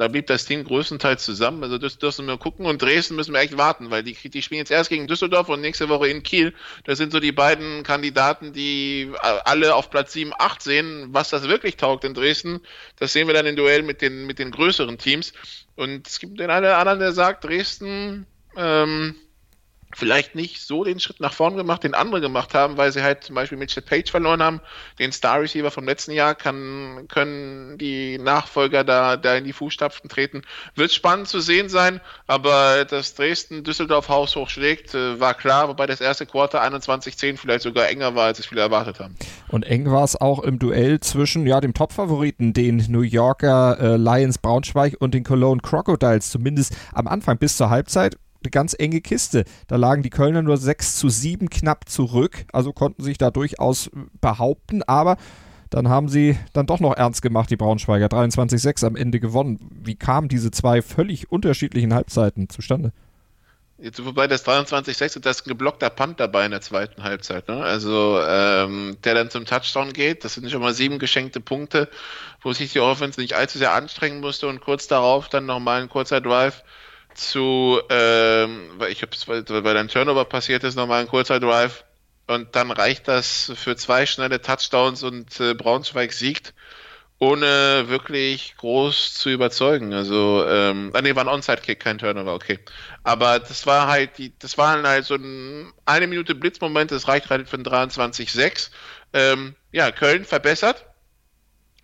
da 0.00 0.08
blieb 0.08 0.26
das 0.28 0.46
Team 0.46 0.64
größtenteils 0.64 1.22
zusammen. 1.22 1.62
Also 1.62 1.76
das 1.76 1.98
dürfen 1.98 2.24
wir 2.24 2.38
gucken. 2.38 2.64
Und 2.64 2.80
Dresden 2.80 3.16
müssen 3.16 3.34
wir 3.34 3.40
echt 3.40 3.58
warten, 3.58 3.90
weil 3.90 4.02
die, 4.02 4.14
die 4.14 4.40
spielen 4.40 4.60
jetzt 4.60 4.70
erst 4.70 4.88
gegen 4.88 5.06
Düsseldorf 5.06 5.50
und 5.50 5.60
nächste 5.60 5.90
Woche 5.90 6.08
in 6.08 6.22
Kiel. 6.22 6.54
Das 6.84 6.96
sind 6.96 7.12
so 7.12 7.20
die 7.20 7.32
beiden 7.32 7.82
Kandidaten, 7.82 8.54
die 8.54 9.12
alle 9.20 9.74
auf 9.74 9.90
Platz 9.90 10.14
7, 10.14 10.32
8 10.38 10.62
sehen. 10.62 11.08
Was 11.10 11.28
das 11.28 11.48
wirklich 11.48 11.76
taugt 11.76 12.04
in 12.04 12.14
Dresden, 12.14 12.60
das 12.96 13.12
sehen 13.12 13.26
wir 13.26 13.34
dann 13.34 13.44
im 13.44 13.56
Duell 13.56 13.82
mit 13.82 14.00
den, 14.00 14.26
mit 14.26 14.38
den 14.38 14.52
größeren 14.52 14.96
Teams. 14.96 15.34
Und 15.76 16.06
es 16.06 16.18
gibt 16.18 16.40
den 16.40 16.48
einen 16.48 16.64
oder 16.64 16.78
anderen, 16.78 17.00
der 17.00 17.12
sagt, 17.12 17.44
Dresden, 17.44 18.26
ähm, 18.56 19.16
vielleicht 19.92 20.34
nicht 20.34 20.60
so 20.60 20.84
den 20.84 21.00
Schritt 21.00 21.20
nach 21.20 21.32
vorn 21.32 21.56
gemacht, 21.56 21.82
den 21.84 21.94
andere 21.94 22.20
gemacht 22.20 22.54
haben, 22.54 22.76
weil 22.76 22.92
sie 22.92 23.02
halt 23.02 23.24
zum 23.24 23.34
Beispiel 23.34 23.58
Mitchell 23.58 23.82
Page 23.82 24.10
verloren 24.10 24.42
haben, 24.42 24.60
den 24.98 25.12
Star 25.12 25.40
Receiver 25.40 25.70
vom 25.70 25.84
letzten 25.84 26.12
Jahr, 26.12 26.34
kann, 26.34 27.06
können 27.08 27.76
die 27.78 28.18
Nachfolger 28.18 28.84
da, 28.84 29.16
da 29.16 29.34
in 29.36 29.44
die 29.44 29.52
Fußstapfen 29.52 30.08
treten. 30.08 30.42
Wird 30.74 30.92
spannend 30.92 31.28
zu 31.28 31.40
sehen 31.40 31.68
sein, 31.68 32.00
aber 32.26 32.84
dass 32.84 33.14
Dresden 33.14 33.64
Düsseldorf 33.64 34.08
Haus 34.08 34.36
hochschlägt, 34.36 34.94
äh, 34.94 35.18
war 35.18 35.34
klar, 35.34 35.68
wobei 35.68 35.86
das 35.86 36.00
erste 36.00 36.26
Quarter 36.26 36.62
21-10 36.62 37.36
vielleicht 37.36 37.62
sogar 37.62 37.88
enger 37.88 38.14
war, 38.14 38.26
als 38.26 38.38
es 38.38 38.46
viele 38.46 38.60
erwartet 38.60 39.00
haben. 39.00 39.16
Und 39.48 39.64
eng 39.64 39.90
war 39.90 40.04
es 40.04 40.20
auch 40.20 40.40
im 40.40 40.58
Duell 40.58 41.00
zwischen 41.00 41.46
ja, 41.46 41.60
dem 41.60 41.74
Top-Favoriten, 41.74 42.52
den 42.52 42.84
New 42.88 43.02
Yorker 43.02 43.78
äh, 43.80 43.96
Lions 43.96 44.38
Braunschweig 44.38 44.96
und 45.00 45.14
den 45.14 45.24
Cologne 45.24 45.60
Crocodiles, 45.60 46.30
zumindest 46.30 46.76
am 46.92 47.08
Anfang 47.08 47.38
bis 47.38 47.56
zur 47.56 47.70
Halbzeit 47.70 48.16
eine 48.42 48.50
ganz 48.50 48.74
enge 48.78 49.00
Kiste. 49.00 49.44
Da 49.66 49.76
lagen 49.76 50.02
die 50.02 50.10
Kölner 50.10 50.42
nur 50.42 50.56
6 50.56 50.96
zu 50.96 51.08
7 51.08 51.50
knapp 51.50 51.88
zurück, 51.88 52.44
also 52.52 52.72
konnten 52.72 53.02
sich 53.02 53.18
da 53.18 53.30
durchaus 53.30 53.90
behaupten, 54.20 54.82
aber 54.82 55.16
dann 55.70 55.88
haben 55.88 56.08
sie 56.08 56.36
dann 56.52 56.66
doch 56.66 56.80
noch 56.80 56.96
ernst 56.96 57.22
gemacht, 57.22 57.48
die 57.48 57.56
Braunschweiger. 57.56 58.06
23-6 58.06 58.84
am 58.84 58.96
Ende 58.96 59.20
gewonnen. 59.20 59.58
Wie 59.82 59.94
kamen 59.94 60.28
diese 60.28 60.50
zwei 60.50 60.82
völlig 60.82 61.30
unterschiedlichen 61.30 61.94
Halbzeiten 61.94 62.48
zustande? 62.48 62.92
Jetzt, 63.78 64.04
wobei 64.04 64.26
das 64.26 64.44
23-6 64.44 65.20
da 65.20 65.30
ist 65.30 65.46
ein 65.46 65.48
geblockter 65.48 65.88
Punt 65.88 66.20
dabei 66.20 66.44
in 66.44 66.50
der 66.50 66.60
zweiten 66.60 67.02
Halbzeit. 67.02 67.48
Ne? 67.48 67.62
Also 67.62 68.20
ähm, 68.20 68.98
der 69.04 69.14
dann 69.14 69.30
zum 69.30 69.46
Touchdown 69.46 69.92
geht. 69.94 70.24
Das 70.24 70.34
sind 70.34 70.50
schon 70.50 70.60
mal 70.60 70.74
sieben 70.74 70.98
geschenkte 70.98 71.40
Punkte, 71.40 71.88
wo 72.42 72.52
sich 72.52 72.72
die 72.72 72.80
Offense 72.80 73.18
nicht 73.18 73.34
allzu 73.34 73.56
sehr 73.56 73.72
anstrengen 73.72 74.20
musste 74.20 74.48
und 74.48 74.60
kurz 74.60 74.86
darauf 74.86 75.30
dann 75.30 75.46
nochmal 75.46 75.80
ein 75.80 75.88
kurzer 75.88 76.20
Drive 76.20 76.62
zu, 77.14 77.80
ähm, 77.90 78.70
weil 78.78 78.92
ich 78.92 79.02
hab's, 79.02 79.28
weil, 79.28 79.44
weil 79.48 79.76
ein 79.76 79.88
Turnover 79.88 80.24
passiert 80.24 80.64
ist, 80.64 80.76
nochmal 80.76 81.00
ein 81.02 81.08
kurzer 81.08 81.40
Drive 81.40 81.84
und 82.26 82.54
dann 82.54 82.70
reicht 82.70 83.08
das 83.08 83.52
für 83.56 83.76
zwei 83.76 84.06
schnelle 84.06 84.40
Touchdowns 84.40 85.02
und 85.02 85.40
äh, 85.40 85.54
Braunschweig 85.54 86.12
siegt, 86.12 86.54
ohne 87.18 87.88
wirklich 87.88 88.54
groß 88.56 89.14
zu 89.14 89.30
überzeugen. 89.30 89.92
Also, 89.92 90.44
ähm, 90.48 90.90
ah, 90.94 91.02
nee, 91.02 91.14
war 91.14 91.24
ein 91.24 91.28
Onside-Kick, 91.28 91.80
kein 91.80 91.98
Turnover, 91.98 92.34
okay. 92.34 92.58
Aber 93.02 93.38
das 93.40 93.66
war 93.66 93.88
halt 93.88 94.18
die, 94.18 94.32
das 94.38 94.56
waren 94.58 94.86
halt 94.86 95.04
so 95.04 95.16
ein, 95.16 95.72
eine 95.86 96.06
Minute 96.06 96.34
Blitzmoment, 96.34 96.92
das 96.92 97.08
reicht 97.08 97.30
halt 97.30 97.48
für 97.48 97.56
ein 97.56 97.64
23-6. 97.64 98.70
Ähm, 99.12 99.54
ja, 99.72 99.90
Köln 99.90 100.24
verbessert, 100.24 100.86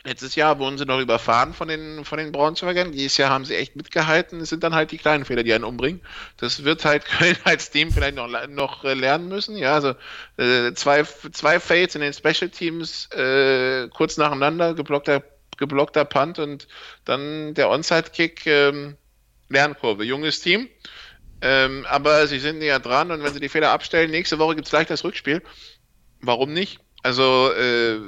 Letztes 0.07 0.37
Jahr 0.37 0.61
wurden 0.61 0.79
sie 0.79 0.87
noch 0.87 1.01
überfahren 1.01 1.53
von 1.53 1.67
den, 1.67 2.05
von 2.05 2.19
den 2.19 2.31
Braunschweigern. 2.31 2.93
Dieses 2.93 3.17
Jahr 3.17 3.31
haben 3.31 3.45
sie 3.45 3.57
echt 3.57 3.75
mitgehalten. 3.75 4.39
Es 4.39 4.51
sind 4.51 4.63
dann 4.63 4.73
halt 4.73 4.93
die 4.93 4.99
kleinen 4.99 5.25
Fehler, 5.25 5.43
die 5.43 5.53
einen 5.53 5.65
umbringen. 5.65 6.01
Das 6.37 6.63
wird 6.63 6.85
halt 6.85 7.05
Köln 7.19 7.37
als 7.43 7.73
Team 7.73 7.91
vielleicht 7.91 8.15
noch, 8.15 8.29
noch 8.47 8.85
äh, 8.85 8.95
lernen 8.95 9.27
müssen. 9.27 9.57
Ja, 9.57 9.75
also 9.75 9.97
äh, 10.37 10.73
zwei, 10.75 11.03
zwei 11.03 11.59
Fails 11.59 11.97
in 11.97 12.03
den 12.03 12.13
Special 12.13 12.49
Teams 12.51 13.11
äh, 13.11 13.89
kurz 13.89 14.17
nacheinander, 14.17 14.75
geblockter, 14.75 15.25
geblockter 15.57 16.05
Punt 16.05 16.39
und 16.39 16.69
dann 17.05 17.55
der 17.55 17.69
Onside-Kick, 17.69 18.47
ähm, 18.47 18.97
Lernkurve. 19.49 20.05
Junges 20.05 20.39
Team. 20.39 20.69
Ähm, 21.41 21.85
aber 21.91 22.29
sie 22.29 22.39
sind 22.39 22.61
näher 22.61 22.79
dran 22.79 23.11
und 23.11 23.25
wenn 23.25 23.35
sie 23.35 23.41
die 23.41 23.49
Fehler 23.49 23.71
abstellen, 23.71 24.13
nächste 24.13 24.39
Woche 24.39 24.55
gibt 24.55 24.69
es 24.69 24.71
gleich 24.71 24.87
das 24.87 25.03
Rückspiel. 25.03 25.43
Warum 26.21 26.53
nicht? 26.53 26.79
Also, 27.03 27.53
äh, 27.53 27.99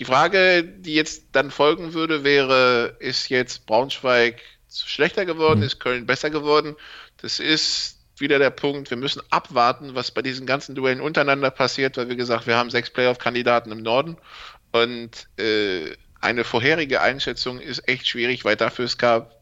die 0.00 0.06
Frage, 0.06 0.64
die 0.64 0.94
jetzt 0.94 1.26
dann 1.32 1.50
folgen 1.50 1.92
würde, 1.92 2.24
wäre, 2.24 2.96
ist 3.00 3.28
jetzt 3.28 3.66
Braunschweig 3.66 4.40
schlechter 4.72 5.26
geworden, 5.26 5.60
mhm. 5.60 5.66
ist 5.66 5.78
Köln 5.78 6.06
besser 6.06 6.30
geworden? 6.30 6.74
Das 7.18 7.38
ist 7.38 7.98
wieder 8.16 8.38
der 8.38 8.48
Punkt, 8.48 8.88
wir 8.88 8.96
müssen 8.96 9.20
abwarten, 9.28 9.94
was 9.94 10.10
bei 10.10 10.22
diesen 10.22 10.46
ganzen 10.46 10.74
Duellen 10.74 11.02
untereinander 11.02 11.50
passiert, 11.50 11.98
weil 11.98 12.08
wie 12.08 12.16
gesagt, 12.16 12.46
wir 12.46 12.56
haben 12.56 12.70
sechs 12.70 12.88
Playoff-Kandidaten 12.88 13.72
im 13.72 13.82
Norden 13.82 14.16
und 14.72 15.28
äh, 15.38 15.94
eine 16.22 16.44
vorherige 16.44 17.02
Einschätzung 17.02 17.60
ist 17.60 17.86
echt 17.86 18.08
schwierig, 18.08 18.46
weil 18.46 18.56
dafür 18.56 18.86
es 18.86 18.96
gab 18.96 19.39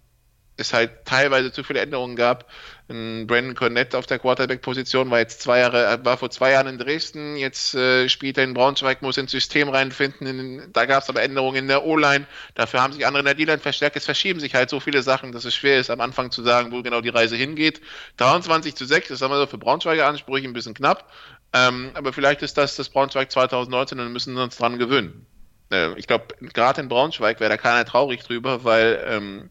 es 0.58 0.72
halt 0.72 1.04
teilweise 1.04 1.52
zu 1.52 1.64
viele 1.64 1.80
Änderungen 1.80 2.16
gab. 2.16 2.46
Brandon 2.88 3.54
Cornett 3.54 3.94
auf 3.94 4.06
der 4.06 4.18
Quarterback-Position 4.18 5.10
war 5.10 5.18
jetzt 5.18 5.42
zwei 5.42 5.58
Jahre, 5.58 6.00
war 6.04 6.16
vor 6.16 6.30
zwei 6.30 6.52
Jahren 6.52 6.68
in 6.68 6.78
Dresden, 6.78 7.36
jetzt 7.36 7.74
äh, 7.74 8.08
spielt 8.08 8.38
er 8.38 8.44
in 8.44 8.54
Braunschweig, 8.54 9.02
muss 9.02 9.18
ins 9.18 9.30
System 9.30 9.68
reinfinden. 9.68 10.26
In, 10.26 10.72
da 10.72 10.86
gab 10.86 11.02
es 11.02 11.10
aber 11.10 11.22
Änderungen 11.22 11.56
in 11.56 11.68
der 11.68 11.84
O-Line. 11.84 12.26
Dafür 12.54 12.80
haben 12.80 12.94
sich 12.94 13.06
andere 13.06 13.20
in 13.20 13.26
der 13.26 13.34
D-Line 13.34 13.58
verstärkt. 13.58 13.96
Es 13.96 14.06
verschieben 14.06 14.40
sich 14.40 14.54
halt 14.54 14.70
so 14.70 14.80
viele 14.80 15.02
Sachen, 15.02 15.32
dass 15.32 15.44
es 15.44 15.54
schwer 15.54 15.78
ist, 15.78 15.90
am 15.90 16.00
Anfang 16.00 16.30
zu 16.30 16.42
sagen, 16.42 16.72
wo 16.72 16.82
genau 16.82 17.02
die 17.02 17.10
Reise 17.10 17.36
hingeht. 17.36 17.82
23 18.16 18.74
zu 18.74 18.86
6, 18.86 19.08
das 19.08 19.20
haben 19.20 19.32
wir 19.32 19.38
so 19.38 19.46
für 19.46 19.58
Braunschweiger 19.58 20.06
Ansprüche 20.06 20.48
ein 20.48 20.54
bisschen 20.54 20.74
knapp. 20.74 21.12
Ähm, 21.52 21.90
aber 21.92 22.14
vielleicht 22.14 22.40
ist 22.42 22.56
das 22.56 22.76
das 22.76 22.88
Braunschweig 22.88 23.30
2019 23.30 24.00
und 24.00 24.12
müssen 24.14 24.34
wir 24.34 24.42
uns 24.42 24.56
dran 24.56 24.78
gewöhnen. 24.78 25.26
Äh, 25.70 25.92
ich 25.98 26.06
glaube, 26.06 26.34
gerade 26.54 26.80
in 26.80 26.88
Braunschweig 26.88 27.40
wäre 27.40 27.50
da 27.50 27.56
keiner 27.58 27.84
traurig 27.84 28.22
drüber, 28.22 28.64
weil 28.64 29.04
ähm, 29.06 29.50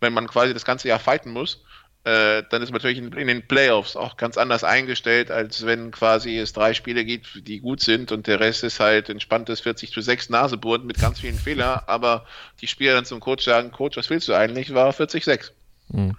wenn 0.00 0.12
man 0.12 0.28
quasi 0.28 0.54
das 0.54 0.64
ganze 0.64 0.88
Jahr 0.88 0.98
fighten 0.98 1.30
muss, 1.32 1.62
äh, 2.04 2.42
dann 2.50 2.62
ist 2.62 2.70
man 2.70 2.78
natürlich 2.78 2.98
in, 2.98 3.12
in, 3.12 3.26
den 3.26 3.46
Playoffs 3.46 3.96
auch 3.96 4.16
ganz 4.16 4.38
anders 4.38 4.64
eingestellt, 4.64 5.30
als 5.30 5.66
wenn 5.66 5.90
quasi 5.90 6.38
es 6.38 6.52
drei 6.52 6.72
Spiele 6.72 7.04
gibt, 7.04 7.46
die 7.46 7.60
gut 7.60 7.80
sind 7.80 8.12
und 8.12 8.26
der 8.26 8.40
Rest 8.40 8.64
ist 8.64 8.80
halt 8.80 9.08
entspanntes 9.08 9.60
40 9.60 9.92
zu 9.92 10.00
6 10.00 10.30
Nasebohren 10.30 10.86
mit 10.86 11.00
ganz 11.00 11.20
vielen 11.20 11.38
Fehlern, 11.38 11.82
aber 11.86 12.24
die 12.60 12.68
Spieler 12.68 12.94
dann 12.94 13.04
zum 13.04 13.20
Coach 13.20 13.44
sagen, 13.44 13.72
Coach, 13.72 13.96
was 13.96 14.10
willst 14.10 14.28
du 14.28 14.34
eigentlich? 14.34 14.72
War 14.72 14.90
40-6. 14.92 15.50
Mhm. 15.88 16.16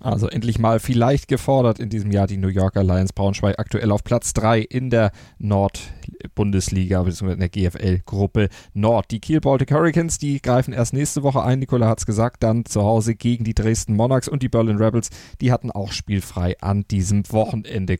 Also 0.00 0.28
endlich 0.28 0.58
mal 0.58 0.78
vielleicht 0.78 1.26
gefordert 1.26 1.78
in 1.78 1.88
diesem 1.88 2.10
Jahr 2.10 2.26
die 2.26 2.36
New 2.36 2.48
Yorker 2.48 2.84
Lions 2.84 3.12
Braunschweig 3.12 3.58
aktuell 3.58 3.90
auf 3.90 4.04
Platz 4.04 4.34
3 4.34 4.60
in 4.60 4.90
der 4.90 5.10
Nord-Bundesliga 5.38 7.02
bzw. 7.02 7.32
in 7.32 7.40
der 7.40 7.48
GFL-Gruppe 7.48 8.48
Nord. 8.74 9.10
Die 9.10 9.20
Kiel 9.20 9.40
Baltic 9.40 9.72
Hurricanes, 9.72 10.18
die 10.18 10.40
greifen 10.42 10.74
erst 10.74 10.92
nächste 10.92 11.22
Woche 11.22 11.42
ein, 11.42 11.60
Nikola 11.60 11.88
hat 11.88 12.00
es 12.00 12.06
gesagt, 12.06 12.42
dann 12.42 12.66
zu 12.66 12.82
Hause 12.82 13.14
gegen 13.14 13.44
die 13.44 13.54
Dresden 13.54 13.96
Monarchs 13.96 14.28
und 14.28 14.42
die 14.42 14.48
Berlin 14.48 14.76
Rebels, 14.76 15.08
die 15.40 15.50
hatten 15.50 15.70
auch 15.70 15.92
spielfrei 15.92 16.56
an 16.60 16.84
diesem 16.90 17.22
Wochenende. 17.32 17.96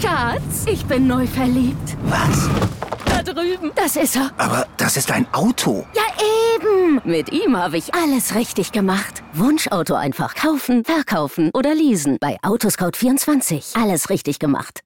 Schatz, 0.00 0.66
ich 0.70 0.84
bin 0.86 1.08
neu 1.08 1.26
verliebt. 1.26 1.96
Was? 2.04 2.48
Da 3.06 3.22
drüben. 3.22 3.72
Das 3.74 3.96
ist 3.96 4.16
er. 4.16 4.30
Aber 4.38 4.66
das 4.76 4.96
ist 4.96 5.10
ein 5.10 5.26
Auto. 5.32 5.84
Ja, 5.94 6.02
eben. 6.54 7.00
Mit 7.04 7.32
ihm 7.32 7.56
habe 7.56 7.76
ich 7.76 7.94
alles 7.94 8.34
richtig 8.34 8.72
gemacht. 8.72 9.22
Wunschauto 9.32 9.94
einfach 9.94 10.34
kaufen, 10.34 10.84
verkaufen 10.84 11.50
oder 11.54 11.74
leasen. 11.74 12.18
Bei 12.20 12.38
Autoscout24. 12.42 13.80
Alles 13.80 14.10
richtig 14.10 14.38
gemacht. 14.38 14.80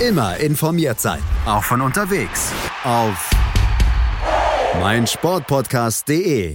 Immer 0.00 0.36
informiert 0.38 1.00
sein. 1.00 1.22
Auch 1.46 1.62
von 1.62 1.80
unterwegs. 1.80 2.52
Auf 2.84 3.30
meinsportpodcast.de 4.80 6.54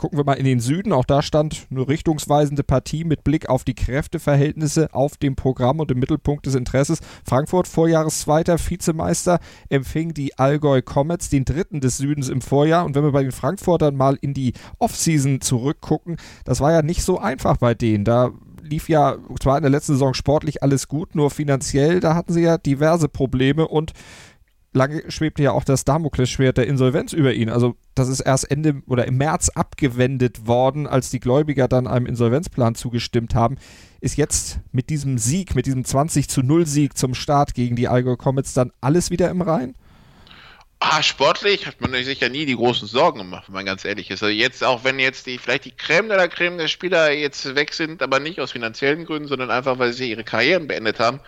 Gucken 0.00 0.18
wir 0.18 0.24
mal 0.24 0.38
in 0.38 0.46
den 0.46 0.60
Süden. 0.60 0.94
Auch 0.94 1.04
da 1.04 1.20
stand 1.20 1.66
eine 1.70 1.86
richtungsweisende 1.86 2.62
Partie 2.62 3.04
mit 3.04 3.22
Blick 3.22 3.50
auf 3.50 3.64
die 3.64 3.74
Kräfteverhältnisse 3.74 4.88
auf 4.94 5.18
dem 5.18 5.36
Programm 5.36 5.78
und 5.78 5.90
im 5.90 5.98
Mittelpunkt 5.98 6.46
des 6.46 6.54
Interesses. 6.54 7.00
Frankfurt, 7.22 7.68
Vorjahreszweiter, 7.68 8.56
Vizemeister, 8.58 9.40
empfing 9.68 10.14
die 10.14 10.38
Allgäu 10.38 10.80
Comets, 10.80 11.28
den 11.28 11.44
dritten 11.44 11.82
des 11.82 11.98
Südens 11.98 12.30
im 12.30 12.40
Vorjahr. 12.40 12.86
Und 12.86 12.94
wenn 12.94 13.04
wir 13.04 13.12
bei 13.12 13.22
den 13.22 13.30
Frankfurtern 13.30 13.94
mal 13.94 14.16
in 14.22 14.32
die 14.32 14.54
Offseason 14.78 15.42
zurückgucken, 15.42 16.16
das 16.46 16.62
war 16.62 16.72
ja 16.72 16.80
nicht 16.80 17.02
so 17.02 17.18
einfach 17.18 17.58
bei 17.58 17.74
denen. 17.74 18.06
Da 18.06 18.30
lief 18.62 18.88
ja 18.88 19.18
zwar 19.38 19.58
in 19.58 19.64
der 19.64 19.70
letzten 19.70 19.92
Saison 19.92 20.14
sportlich 20.14 20.62
alles 20.62 20.88
gut, 20.88 21.14
nur 21.14 21.30
finanziell, 21.30 22.00
da 22.00 22.14
hatten 22.14 22.32
sie 22.32 22.42
ja 22.42 22.56
diverse 22.56 23.08
Probleme 23.08 23.68
und 23.68 23.92
lange 24.72 25.10
schwebte 25.10 25.42
ja 25.42 25.52
auch 25.52 25.64
das 25.64 25.84
Damoklesschwert 25.84 26.58
der 26.58 26.66
Insolvenz 26.66 27.12
über 27.12 27.32
ihn. 27.32 27.48
Also 27.48 27.76
das 27.94 28.08
ist 28.08 28.20
erst 28.20 28.50
Ende 28.50 28.82
oder 28.86 29.06
im 29.06 29.16
März 29.16 29.48
abgewendet 29.50 30.46
worden, 30.46 30.86
als 30.86 31.10
die 31.10 31.20
Gläubiger 31.20 31.68
dann 31.68 31.86
einem 31.86 32.06
Insolvenzplan 32.06 32.74
zugestimmt 32.74 33.34
haben. 33.34 33.56
Ist 34.00 34.16
jetzt 34.16 34.60
mit 34.72 34.90
diesem 34.90 35.18
Sieg, 35.18 35.54
mit 35.54 35.66
diesem 35.66 35.84
20 35.84 36.28
zu 36.28 36.42
0 36.42 36.66
Sieg 36.66 36.96
zum 36.96 37.14
Start 37.14 37.54
gegen 37.54 37.76
die 37.76 37.88
Allgäu 37.88 38.16
Comets 38.16 38.54
dann 38.54 38.72
alles 38.80 39.10
wieder 39.10 39.30
im 39.30 39.42
Rhein? 39.42 39.74
Ah, 40.82 41.02
sportlich 41.02 41.66
hat 41.66 41.78
man 41.82 41.92
sich 41.92 42.20
ja 42.20 42.30
nie 42.30 42.46
die 42.46 42.56
großen 42.56 42.88
Sorgen 42.88 43.18
gemacht, 43.18 43.44
wenn 43.48 43.54
man 43.54 43.66
ganz 43.66 43.84
ehrlich 43.84 44.10
ist. 44.10 44.22
Also 44.22 44.34
jetzt, 44.34 44.64
auch 44.64 44.82
wenn 44.82 44.98
jetzt 44.98 45.26
die, 45.26 45.36
vielleicht 45.36 45.66
die 45.66 45.72
Creme 45.72 46.08
de 46.08 46.16
la 46.16 46.26
Creme 46.26 46.56
der 46.56 46.68
Spieler 46.68 47.12
jetzt 47.12 47.54
weg 47.54 47.74
sind, 47.74 48.02
aber 48.02 48.18
nicht 48.18 48.40
aus 48.40 48.52
finanziellen 48.52 49.04
Gründen, 49.04 49.28
sondern 49.28 49.50
einfach, 49.50 49.78
weil 49.78 49.92
sie 49.92 50.08
ihre 50.08 50.24
Karrieren 50.24 50.68
beendet 50.68 50.98
haben. 50.98 51.20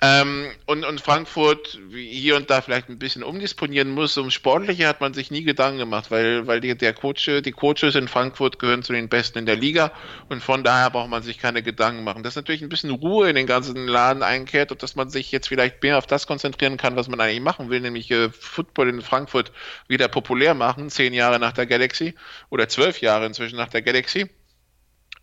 Ähm, 0.00 0.46
und, 0.64 0.86
und 0.86 1.02
Frankfurt 1.02 1.78
hier 1.92 2.36
und 2.36 2.48
da 2.48 2.62
vielleicht 2.62 2.88
ein 2.88 2.98
bisschen 2.98 3.22
umdisponieren 3.22 3.90
muss. 3.90 4.16
Um 4.16 4.30
Sportliche 4.30 4.88
hat 4.88 5.02
man 5.02 5.12
sich 5.12 5.30
nie 5.30 5.42
Gedanken 5.42 5.80
gemacht, 5.80 6.10
weil, 6.10 6.46
weil 6.46 6.62
die, 6.62 6.74
der 6.74 6.94
Coach, 6.94 7.26
die 7.26 7.52
Coaches 7.52 7.96
in 7.96 8.08
Frankfurt 8.08 8.58
gehören 8.58 8.82
zu 8.82 8.94
den 8.94 9.10
Besten 9.10 9.36
in 9.36 9.44
der 9.44 9.56
Liga 9.56 9.92
und 10.30 10.42
von 10.42 10.64
daher 10.64 10.88
braucht 10.88 11.10
man 11.10 11.22
sich 11.22 11.36
keine 11.36 11.62
Gedanken 11.62 12.04
machen. 12.04 12.22
Dass 12.22 12.36
natürlich 12.36 12.62
ein 12.62 12.70
bisschen 12.70 12.90
Ruhe 12.90 13.28
in 13.28 13.36
den 13.36 13.46
ganzen 13.46 13.86
Laden 13.86 14.22
einkehrt 14.22 14.72
und 14.72 14.82
dass 14.82 14.96
man 14.96 15.10
sich 15.10 15.30
jetzt 15.30 15.48
vielleicht 15.48 15.82
mehr 15.82 15.98
auf 15.98 16.06
das 16.06 16.26
konzentrieren 16.26 16.78
kann, 16.78 16.96
was 16.96 17.08
man 17.08 17.20
eigentlich 17.20 17.42
machen 17.42 17.68
will, 17.68 17.80
nämlich 17.80 18.10
äh, 18.10 18.30
Football 18.30 18.93
in 18.94 19.02
Frankfurt 19.02 19.52
wieder 19.88 20.08
populär 20.08 20.54
machen, 20.54 20.90
zehn 20.90 21.12
Jahre 21.14 21.38
nach 21.38 21.52
der 21.52 21.66
Galaxy 21.66 22.14
oder 22.50 22.68
zwölf 22.68 23.00
Jahre 23.00 23.26
inzwischen 23.26 23.56
nach 23.56 23.68
der 23.68 23.82
Galaxy. 23.82 24.28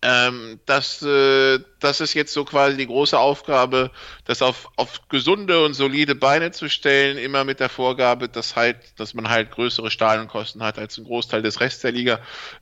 Ähm, 0.04 0.60
das, 0.66 1.04
äh, 1.04 1.60
das 1.80 2.01
ist 2.01 2.16
jetzt 2.16 2.34
so 2.34 2.44
quasi 2.44 2.75
die 2.75 2.88
große 2.88 3.18
Aufgabe, 3.20 3.92
das 4.25 4.42
auf, 4.42 4.72
auf 4.75 5.08
gesunde 5.10 5.63
und 5.63 5.75
solide 5.75 6.16
Beine 6.16 6.50
zu 6.50 6.70
stellen, 6.70 7.20
immer 7.20 7.44
mit 7.44 7.60
der 7.60 7.70
Vorgabe, 7.70 8.28
dass 8.28 8.56
halt, 8.56 8.78
dass 9.00 9.13
man 9.13 9.30
halt 9.30 9.51
größere 9.51 9.92
Stadionkosten 9.92 10.63
hat 10.63 10.80
als 10.80 10.98
ein 10.98 11.04
Großteil 11.04 11.44
des 11.44 11.60
Rests 11.60 11.82
der 11.82 11.92
Liga, 11.92 12.20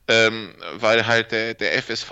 ähm, 0.09 0.53
weil 0.73 1.07
halt 1.07 1.31
der, 1.31 1.53
der 1.53 1.81
FSV 1.81 2.11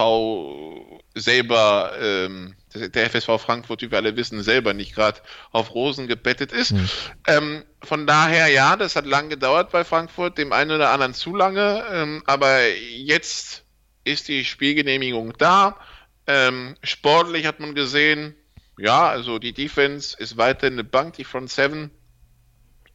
selber, 1.13 1.91
ähm, 1.99 2.55
der 2.73 3.09
FSV 3.09 3.39
Frankfurt, 3.39 3.81
wie 3.81 3.91
wir 3.91 3.97
alle 3.97 4.15
wissen, 4.15 4.43
selber 4.43 4.73
nicht 4.73 4.93
gerade 4.93 5.21
auf 5.51 5.73
Rosen 5.73 6.07
gebettet 6.07 6.51
ist. 6.51 6.73
Mhm. 6.73 6.89
Ähm, 7.27 7.65
von 7.81 8.07
daher, 8.07 8.47
ja, 8.47 8.75
das 8.75 8.95
hat 8.95 9.05
lang 9.05 9.29
gedauert 9.29 9.71
bei 9.71 9.83
Frankfurt, 9.83 10.37
dem 10.37 10.51
einen 10.51 10.71
oder 10.71 10.91
anderen 10.91 11.13
zu 11.13 11.35
lange, 11.35 11.83
ähm, 11.91 12.23
aber 12.25 12.67
jetzt 12.67 13.63
ist 14.03 14.27
die 14.27 14.45
Spielgenehmigung 14.45 15.33
da. 15.37 15.77
Ähm, 16.27 16.75
sportlich 16.83 17.45
hat 17.45 17.59
man 17.59 17.73
gesehen, 17.73 18.35
ja, 18.77 19.07
also 19.07 19.39
die 19.39 19.53
Defense 19.53 20.15
ist 20.17 20.37
weiterhin 20.37 20.73
eine 20.73 20.83
Bank, 20.83 21.15
die 21.15 21.23
Front 21.23 21.49
7 21.49 21.89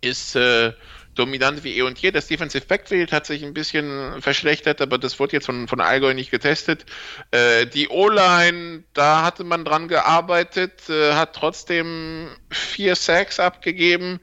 ist 0.01 0.37
äh, 0.37 0.73
dominant 1.15 1.65
wie 1.65 1.77
eh 1.77 1.83
und 1.83 1.99
je. 1.99 2.11
Das 2.11 2.27
Defensive 2.27 2.67
Backfield 2.67 3.13
hat 3.13 3.27
sich 3.27 3.45
ein 3.45 3.55
bisschen 3.55 4.21
verschlechtert, 4.23 4.81
aber 4.81 4.99
das 4.99 5.19
wurde 5.19 5.33
jetzt 5.33 5.47
von, 5.47 5.69
von 5.69 5.81
Allgäu 5.81 6.15
nicht 6.15 6.31
getestet. 6.31 6.87
Äh, 7.31 7.67
die 7.67 7.89
O-Line, 7.89 8.85
da 8.95 9.23
hatte 9.23 9.45
man 9.45 9.65
dran 9.65 9.89
gearbeitet, 9.89 10.89
äh, 10.89 11.15
hat 11.15 11.35
trotzdem 11.35 12.29
vier 12.51 12.97
Sacks 12.97 13.41
abgegeben. 13.41 14.21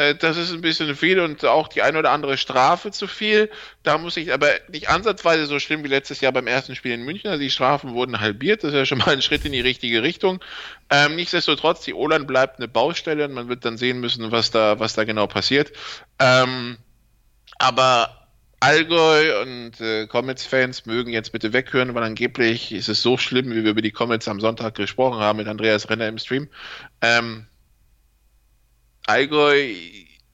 Äh, 0.00 0.14
das 0.14 0.38
ist 0.38 0.50
ein 0.52 0.62
bisschen 0.62 0.96
viel 0.96 1.20
und 1.20 1.44
auch 1.44 1.68
die 1.68 1.82
eine 1.82 1.98
oder 1.98 2.10
andere 2.10 2.38
Strafe 2.38 2.90
zu 2.90 3.06
viel. 3.06 3.50
Da 3.82 3.98
muss 3.98 4.16
ich 4.16 4.32
aber 4.32 4.48
nicht 4.68 4.88
ansatzweise 4.88 5.44
so 5.44 5.58
schlimm 5.58 5.84
wie 5.84 5.88
letztes 5.88 6.22
Jahr 6.22 6.32
beim 6.32 6.46
ersten 6.46 6.74
Spiel 6.74 6.92
in 6.92 7.02
München. 7.02 7.28
Also 7.28 7.42
die 7.42 7.50
Strafen 7.50 7.92
wurden 7.92 8.18
halbiert. 8.18 8.64
Das 8.64 8.70
ist 8.70 8.76
ja 8.76 8.86
schon 8.86 8.98
mal 8.98 9.10
ein 9.10 9.20
Schritt 9.20 9.44
in 9.44 9.52
die 9.52 9.60
richtige 9.60 10.02
Richtung. 10.02 10.42
Ähm, 10.88 11.16
nichtsdestotrotz, 11.16 11.82
die 11.82 11.92
Olan 11.92 12.26
bleibt 12.26 12.56
eine 12.58 12.68
Baustelle 12.68 13.26
und 13.26 13.34
man 13.34 13.48
wird 13.50 13.66
dann 13.66 13.76
sehen 13.76 14.00
müssen, 14.00 14.32
was 14.32 14.50
da, 14.50 14.80
was 14.80 14.94
da 14.94 15.04
genau 15.04 15.26
passiert. 15.26 15.72
Ähm, 16.18 16.78
aber 17.58 18.26
Allgäu 18.60 19.42
und 19.42 19.82
äh, 19.82 20.06
Comets-Fans 20.06 20.86
mögen 20.86 21.12
jetzt 21.12 21.32
bitte 21.32 21.52
weghören, 21.52 21.94
weil 21.94 22.04
angeblich 22.04 22.72
ist 22.72 22.88
es 22.88 23.02
so 23.02 23.18
schlimm, 23.18 23.50
wie 23.50 23.64
wir 23.64 23.72
über 23.72 23.82
die 23.82 23.90
Comets 23.90 24.28
am 24.28 24.40
Sonntag 24.40 24.76
gesprochen 24.76 25.18
haben 25.18 25.36
mit 25.36 25.46
Andreas 25.46 25.90
Renner 25.90 26.08
im 26.08 26.16
Stream. 26.16 26.48
Ähm, 27.02 27.46
Allgäu, 29.06 29.74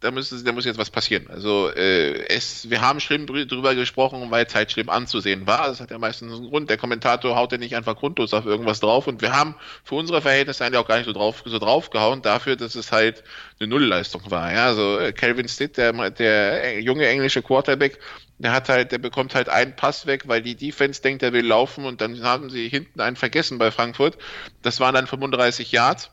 da, 0.01 0.11
müssen, 0.11 0.45
da 0.45 0.53
muss 0.53 0.65
jetzt 0.65 0.79
was 0.79 0.91
passieren. 0.91 1.27
Also 1.29 1.71
äh, 1.71 2.27
es, 2.29 2.69
wir 2.69 2.83
haben 2.83 3.01
schlimm 3.01 3.27
drüber 3.27 3.75
gesprochen, 3.75 4.31
weil 4.31 4.45
es 4.45 4.55
halt 4.55 4.71
schlimm 4.71 4.91
anzusehen 4.91 5.47
war. 5.47 5.69
Das 5.69 5.81
hat 5.81 5.91
ja 5.91 5.99
meistens 5.99 6.35
einen 6.35 6.49
Grund. 6.49 6.69
Der 6.69 6.77
Kommentator 6.77 7.35
haut 7.35 7.53
ja 7.53 7.59
nicht 7.59 7.75
einfach 7.75 7.97
grundlos 7.97 8.35
auf 8.35 8.45
irgendwas 8.45 8.81
drauf. 8.81 9.07
Und 9.07 9.23
wir 9.23 9.33
haben 9.33 9.55
für 9.85 9.95
unsere 9.95 10.21
Verhältnisse 10.21 10.65
eigentlich 10.65 10.79
auch 10.79 10.89
gar 10.89 10.99
nicht 10.99 11.07
so 11.07 11.13
drauf 11.13 11.43
so 11.45 11.59
draufgehauen, 11.59 12.21
dafür, 12.23 12.57
dass 12.57 12.75
es 12.75 12.93
halt 12.93 13.25
eine 13.59 13.69
Nullleistung 13.69 14.31
war. 14.31 14.53
Ja, 14.53 14.67
also 14.67 14.99
äh, 14.99 15.13
Calvin 15.13 15.49
Stitt, 15.49 15.79
der, 15.79 16.11
der 16.11 16.81
junge 16.81 17.07
englische 17.07 17.43
Quarterback, 17.43 17.99
der 18.39 18.53
hat 18.53 18.69
halt, 18.69 18.93
der 18.93 18.99
bekommt 18.99 19.35
halt 19.35 19.49
einen 19.49 19.77
Pass 19.77 20.07
weg, 20.07 20.25
weil 20.27 20.43
die 20.43 20.57
Defense 20.57 21.01
denkt, 21.01 21.23
er 21.23 21.33
will 21.33 21.47
laufen 21.47 21.87
und 21.87 22.03
dann 22.03 22.23
haben 22.23 22.51
sie 22.51 22.69
hinten 22.69 23.01
einen 23.01 23.17
vergessen 23.17 23.57
bei 23.57 23.71
Frankfurt. 23.71 24.19
Das 24.63 24.79
waren 24.79 24.95
dann 24.95 25.07
35 25.07 25.73
Yards. 25.73 26.11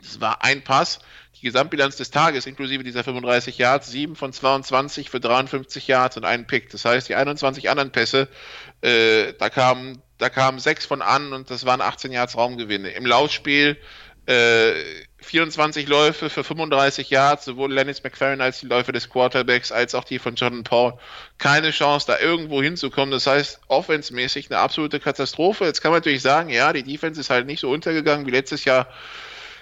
Das 0.00 0.20
war 0.20 0.44
ein 0.44 0.62
Pass. 0.62 1.00
Die 1.40 1.46
Gesamtbilanz 1.46 1.96
des 1.96 2.10
Tages, 2.10 2.46
inklusive 2.46 2.82
dieser 2.82 3.04
35 3.04 3.58
Yards, 3.58 3.90
7 3.90 4.16
von 4.16 4.32
22 4.32 5.08
für 5.08 5.20
53 5.20 5.86
Yards 5.86 6.16
und 6.16 6.24
einen 6.24 6.46
Pick. 6.46 6.70
Das 6.70 6.84
heißt, 6.84 7.08
die 7.08 7.14
21 7.14 7.70
anderen 7.70 7.92
Pässe, 7.92 8.28
äh, 8.80 9.34
da 9.38 9.48
kamen 9.48 10.02
da 10.18 10.28
kamen 10.28 10.58
6 10.58 10.84
von 10.84 11.00
an 11.00 11.32
und 11.32 11.50
das 11.50 11.64
waren 11.64 11.80
18 11.80 12.10
Yards 12.10 12.36
Raumgewinne. 12.36 12.90
Im 12.90 13.06
Laufspiel 13.06 13.76
äh, 14.26 14.72
24 15.20 15.88
Läufe 15.88 16.28
für 16.28 16.44
35 16.44 17.10
Yards, 17.10 17.44
sowohl 17.44 17.72
Lennis 17.72 18.02
McFerrin 18.02 18.40
als 18.40 18.60
die 18.60 18.66
Läufe 18.66 18.92
des 18.92 19.08
Quarterbacks 19.08 19.72
als 19.72 19.94
auch 19.94 20.04
die 20.04 20.18
von 20.18 20.34
Jordan 20.34 20.64
Paul. 20.64 20.94
Keine 21.38 21.70
Chance, 21.70 22.06
da 22.06 22.18
irgendwo 22.18 22.62
hinzukommen. 22.62 23.10
Das 23.10 23.26
heißt, 23.26 23.60
offensmäßig 23.68 24.50
eine 24.50 24.60
absolute 24.60 25.00
Katastrophe. 25.00 25.64
Jetzt 25.64 25.80
kann 25.80 25.92
man 25.92 26.00
natürlich 26.00 26.22
sagen, 26.22 26.50
ja, 26.50 26.72
die 26.72 26.82
Defense 26.82 27.20
ist 27.20 27.30
halt 27.30 27.46
nicht 27.46 27.60
so 27.60 27.70
untergegangen 27.70 28.26
wie 28.26 28.30
letztes 28.32 28.64
Jahr 28.64 28.88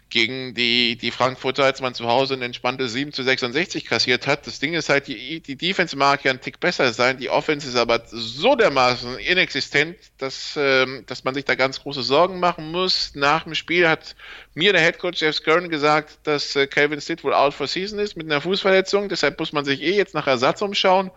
gegen 0.08 0.54
die, 0.54 0.96
die 0.96 1.10
Frankfurter, 1.10 1.64
als 1.64 1.80
man 1.80 1.92
zu 1.94 2.06
Hause 2.06 2.34
ein 2.34 2.42
entspanntes 2.42 2.92
7 2.92 3.12
zu 3.12 3.24
66 3.24 3.84
kassiert 3.84 4.26
hat. 4.26 4.46
Das 4.46 4.60
Ding 4.60 4.74
ist 4.74 4.88
halt, 4.88 5.08
die, 5.08 5.40
die 5.40 5.56
Defense 5.56 5.96
mag 5.96 6.24
ja 6.24 6.30
ein 6.30 6.40
Tick 6.40 6.60
besser 6.60 6.92
sein, 6.92 7.18
die 7.18 7.28
Offense 7.28 7.68
ist 7.68 7.76
aber 7.76 8.02
so 8.06 8.54
dermaßen 8.54 9.18
inexistent, 9.18 9.96
dass, 10.18 10.54
ähm, 10.56 11.04
dass 11.06 11.24
man 11.24 11.34
sich 11.34 11.44
da 11.44 11.56
ganz 11.56 11.80
große 11.80 12.02
Sorgen 12.02 12.38
machen 12.38 12.70
muss. 12.70 13.12
Nach 13.14 13.44
dem 13.44 13.54
Spiel 13.54 13.88
hat 13.88 14.14
mir 14.54 14.72
der 14.72 14.82
Headcoach 14.82 15.16
Jeff 15.16 15.36
Skern 15.36 15.68
gesagt, 15.68 16.18
dass 16.22 16.54
äh, 16.54 16.68
Calvin 16.68 17.00
Stitt 17.00 17.24
wohl 17.24 17.34
out 17.34 17.54
for 17.54 17.66
season 17.66 17.98
ist 17.98 18.16
mit 18.16 18.26
einer 18.26 18.40
Fußverletzung, 18.40 19.08
deshalb 19.08 19.38
muss 19.40 19.52
man 19.52 19.64
sich 19.64 19.82
eh 19.82 19.96
jetzt 19.96 20.14
nach 20.14 20.28
Ersatz 20.28 20.62
umschauen. 20.62 21.10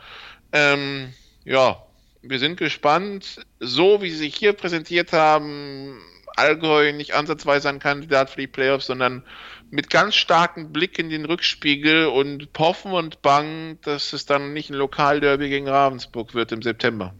Ähm, 0.52 1.14
ja, 1.46 1.84
wir 2.22 2.40
sind 2.40 2.58
gespannt. 2.58 3.46
So 3.60 4.02
wie 4.02 4.10
sie 4.10 4.18
sich 4.18 4.36
hier 4.36 4.54
präsentiert 4.54 5.14
haben, 5.14 6.00
Allgäu 6.40 6.94
nicht 6.94 7.14
ansatzweise 7.14 7.70
ein 7.70 7.80
Kandidat 7.80 8.30
für 8.30 8.42
die 8.42 8.48
Playoffs, 8.48 8.88
sondern 8.88 9.24
mit 9.70 9.90
ganz 9.90 10.16
starkem 10.16 10.72
Blick 10.72 10.98
in 10.98 11.10
den 11.10 11.26
Rückspiegel 11.26 12.08
und 12.08 12.48
hoffen 12.58 12.94
und 12.94 13.22
bangen, 13.22 13.80
dass 13.82 14.14
es 14.14 14.26
dann 14.26 14.54
nicht 14.54 14.70
ein 14.70 14.76
Lokalderby 14.76 15.50
gegen 15.50 15.68
Ravensburg 15.68 16.34
wird 16.34 16.52
im 16.52 16.62
September. 16.62 17.14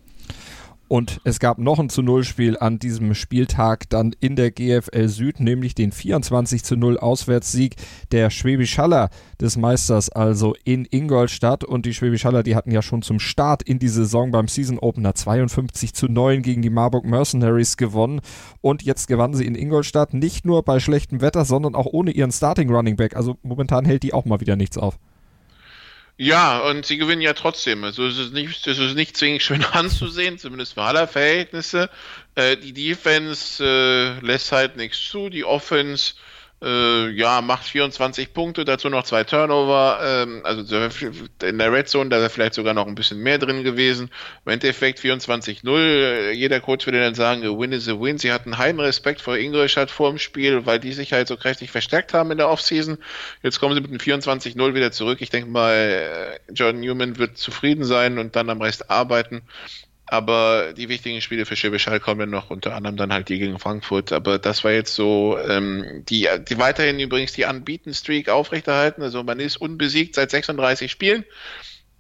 Und 0.90 1.22
es 1.24 1.40
gab 1.40 1.60
noch 1.60 1.78
ein 1.78 1.90
zu 1.90 2.02
Null 2.02 2.24
Spiel 2.24 2.58
an 2.58 2.80
diesem 2.80 3.14
Spieltag 3.14 3.88
dann 3.90 4.16
in 4.20 4.36
der 4.36 4.50
GFL 4.50 5.08
Süd, 5.08 5.40
nämlich 5.40 5.76
den 5.76 5.92
24 5.92 6.64
zu 6.64 6.76
0 6.76 6.98
Auswärtssieg 6.98 7.76
der 8.12 8.32
Schwäbisch 8.32 8.76
Haller 8.80 9.12
des 9.40 9.56
Meisters, 9.56 10.10
also 10.10 10.56
in 10.64 10.88
Ingolstadt. 10.90 11.64
Und 11.64 11.86
die 11.86 11.94
Schwäbisch 11.94 12.26
Haller, 12.26 12.42
die 12.42 12.56
hatten 12.56 12.72
ja 12.72 12.82
schon 12.82 13.04
zum 13.04 13.20
Start 13.20 13.62
in 13.62 13.78
die 13.78 13.88
Saison 13.88 14.32
beim 14.32 14.48
Season 14.48 14.80
Opener 14.80 15.14
52 15.14 15.94
zu 15.94 16.08
9 16.08 16.42
gegen 16.42 16.64
die 16.64 16.72
Marburg 16.72 17.06
Mercenaries 17.06 17.78
gewonnen. 17.78 18.22
Und 18.62 18.82
jetzt 18.82 19.08
gewannen 19.08 19.36
sie 19.36 19.46
in 19.46 19.54
Ingolstadt 19.54 20.16
nicht 20.16 20.44
nur 20.44 20.64
bei 20.64 20.80
schlechtem 20.80 21.22
Wetter, 21.22 21.46
sondern 21.46 21.76
auch 21.76 21.86
ohne 21.86 22.10
ihren 22.10 22.32
Starting 22.32 22.74
Running 22.74 22.96
Back. 22.96 23.16
Also 23.16 23.38
momentan 23.44 23.86
hält 23.86 24.02
die 24.02 24.16
auch 24.16 24.26
mal 24.26 24.42
wieder 24.42 24.56
nichts 24.56 24.80
auf. 24.80 24.98
Ja, 26.22 26.60
und 26.60 26.86
sie 26.86 26.98
gewinnen 26.98 27.22
ja 27.22 27.32
trotzdem. 27.32 27.86
Also 27.86 28.06
es 28.06 28.18
ist 28.18 28.34
nicht, 28.34 28.68
es 28.68 28.78
ist 28.78 28.94
nicht 28.96 29.16
zwingend 29.16 29.42
schön 29.42 29.64
anzusehen, 29.72 30.38
zumindest 30.38 30.74
für 30.74 30.82
aller 30.82 31.08
Verhältnisse. 31.08 31.90
Äh, 32.36 32.58
die 32.58 32.74
Defense 32.74 33.64
äh, 33.64 34.20
lässt 34.20 34.52
halt 34.52 34.76
nichts 34.76 35.02
zu, 35.02 35.30
die 35.30 35.46
Offense 35.46 36.16
äh, 36.62 37.10
ja, 37.12 37.42
macht 37.42 37.64
24 37.64 38.34
Punkte, 38.34 38.66
dazu 38.66 38.90
noch 38.90 39.04
zwei 39.04 39.24
Turnover. 39.24 40.00
Ähm, 40.04 40.42
also 40.44 40.62
in 41.44 41.58
der 41.58 41.72
Red 41.72 41.88
Zone, 41.88 42.10
da 42.10 42.18
wäre 42.18 42.30
vielleicht 42.30 42.54
sogar 42.54 42.74
noch 42.74 42.86
ein 42.86 42.96
bisschen 42.96 43.20
mehr 43.20 43.38
drin 43.38 43.64
gewesen. 43.64 44.10
Im 44.46 44.52
Endeffekt 44.52 45.00
24-0. 45.00 46.32
Jeder 46.32 46.60
Coach 46.60 46.86
würde 46.86 47.00
dann 47.00 47.16
sagen, 47.16 47.46
a 47.46 47.58
win 47.58 47.72
is 47.72 47.88
a 47.88 48.00
win. 48.00 48.18
Sie 48.18 48.32
hatten 48.32 48.58
heiden 48.58 48.82
Respekt 48.82 49.22
vor 49.22 49.38
Ingolstadt 49.38 49.90
vor 49.90 50.10
dem 50.10 50.20
Spiel, 50.20 50.66
weil 50.66 50.80
die 50.80 50.92
sich 50.92 51.14
halt 51.14 51.30
so 51.30 51.38
kräftig 51.38 51.72
verstärkt 51.72 52.14
haben 52.14 52.32
in 52.32 52.38
der 52.38 52.50
Offseason. 52.50 52.98
Jetzt 53.42 53.60
kommen 53.60 53.76
sie 53.76 53.82
mit 53.82 53.92
einem 53.92 54.00
24-0 54.00 54.74
wieder 54.74 54.92
zurück. 54.92 55.22
Ich 55.22 55.30
denke 55.30 55.50
mal, 55.50 55.74
äh, 55.74 56.52
Jordan 56.52 56.82
Newman 56.82 57.18
wird 57.18 57.38
zufrieden 57.38 57.86
sein 57.86 58.20
und 58.20 58.36
dann 58.36 58.50
am 58.50 58.62
Rest 58.62 58.90
arbeiten. 58.90 59.44
Aber 60.12 60.74
die 60.74 60.90
wichtigen 60.90 61.22
Spiele 61.22 61.46
für 61.46 61.56
Schwäbisch 61.56 61.86
Hall 61.86 62.00
kommen 62.00 62.32
noch, 62.32 62.50
unter 62.50 62.76
anderem 62.76 62.98
dann 62.98 63.14
halt 63.14 63.30
die 63.30 63.38
gegen 63.38 63.60
Frankfurt. 63.60 64.12
Aber 64.12 64.40
das 64.40 64.64
war 64.64 64.72
jetzt 64.72 64.96
so, 64.96 65.38
ähm, 65.48 66.04
die, 66.10 66.28
die 66.48 66.58
weiterhin 66.58 67.00
übrigens 67.00 67.34
die 67.34 67.46
Unbeaten-Streak 67.46 68.28
aufrechterhalten. 68.28 69.04
Also 69.04 69.24
man 69.24 69.40
ist 69.40 69.58
unbesiegt 69.58 70.16
seit 70.16 70.32
36 70.32 70.90
Spielen. 70.90 71.26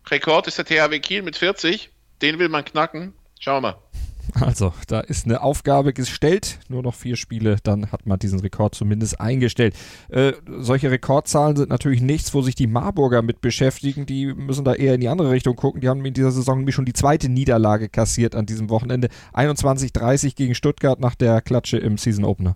Rekord 0.09 0.47
ist 0.47 0.57
der 0.57 0.65
THW 0.65 0.99
Kiel 0.99 1.21
mit 1.21 1.37
40. 1.37 1.91
Den 2.23 2.39
will 2.39 2.49
man 2.49 2.65
knacken. 2.65 3.13
Schauen 3.39 3.63
wir 3.63 3.71
mal. 3.71 4.08
Also, 4.39 4.73
da 4.87 4.99
ist 4.99 5.25
eine 5.25 5.41
Aufgabe 5.41 5.93
gestellt. 5.93 6.59
Nur 6.69 6.83
noch 6.83 6.95
vier 6.95 7.15
Spiele, 7.15 7.57
dann 7.63 7.91
hat 7.91 8.05
man 8.05 8.19
diesen 8.19 8.39
Rekord 8.39 8.75
zumindest 8.75 9.19
eingestellt. 9.19 9.75
Äh, 10.09 10.33
solche 10.47 10.91
Rekordzahlen 10.91 11.57
sind 11.57 11.69
natürlich 11.69 12.01
nichts, 12.01 12.33
wo 12.33 12.41
sich 12.41 12.55
die 12.55 12.67
Marburger 12.67 13.21
mit 13.21 13.41
beschäftigen. 13.41 14.05
Die 14.05 14.27
müssen 14.27 14.65
da 14.65 14.73
eher 14.73 14.95
in 14.95 15.01
die 15.01 15.09
andere 15.09 15.31
Richtung 15.31 15.55
gucken. 15.55 15.81
Die 15.81 15.89
haben 15.89 16.03
in 16.05 16.13
dieser 16.13 16.31
Saison 16.31 16.57
nämlich 16.57 16.75
schon 16.75 16.85
die 16.85 16.93
zweite 16.93 17.29
Niederlage 17.29 17.89
kassiert 17.89 18.35
an 18.35 18.45
diesem 18.45 18.69
Wochenende. 18.69 19.09
21-30 19.33 20.35
gegen 20.35 20.55
Stuttgart 20.55 20.99
nach 20.99 21.15
der 21.15 21.41
Klatsche 21.41 21.77
im 21.77 21.97
Season 21.97 22.25
Opener. 22.25 22.55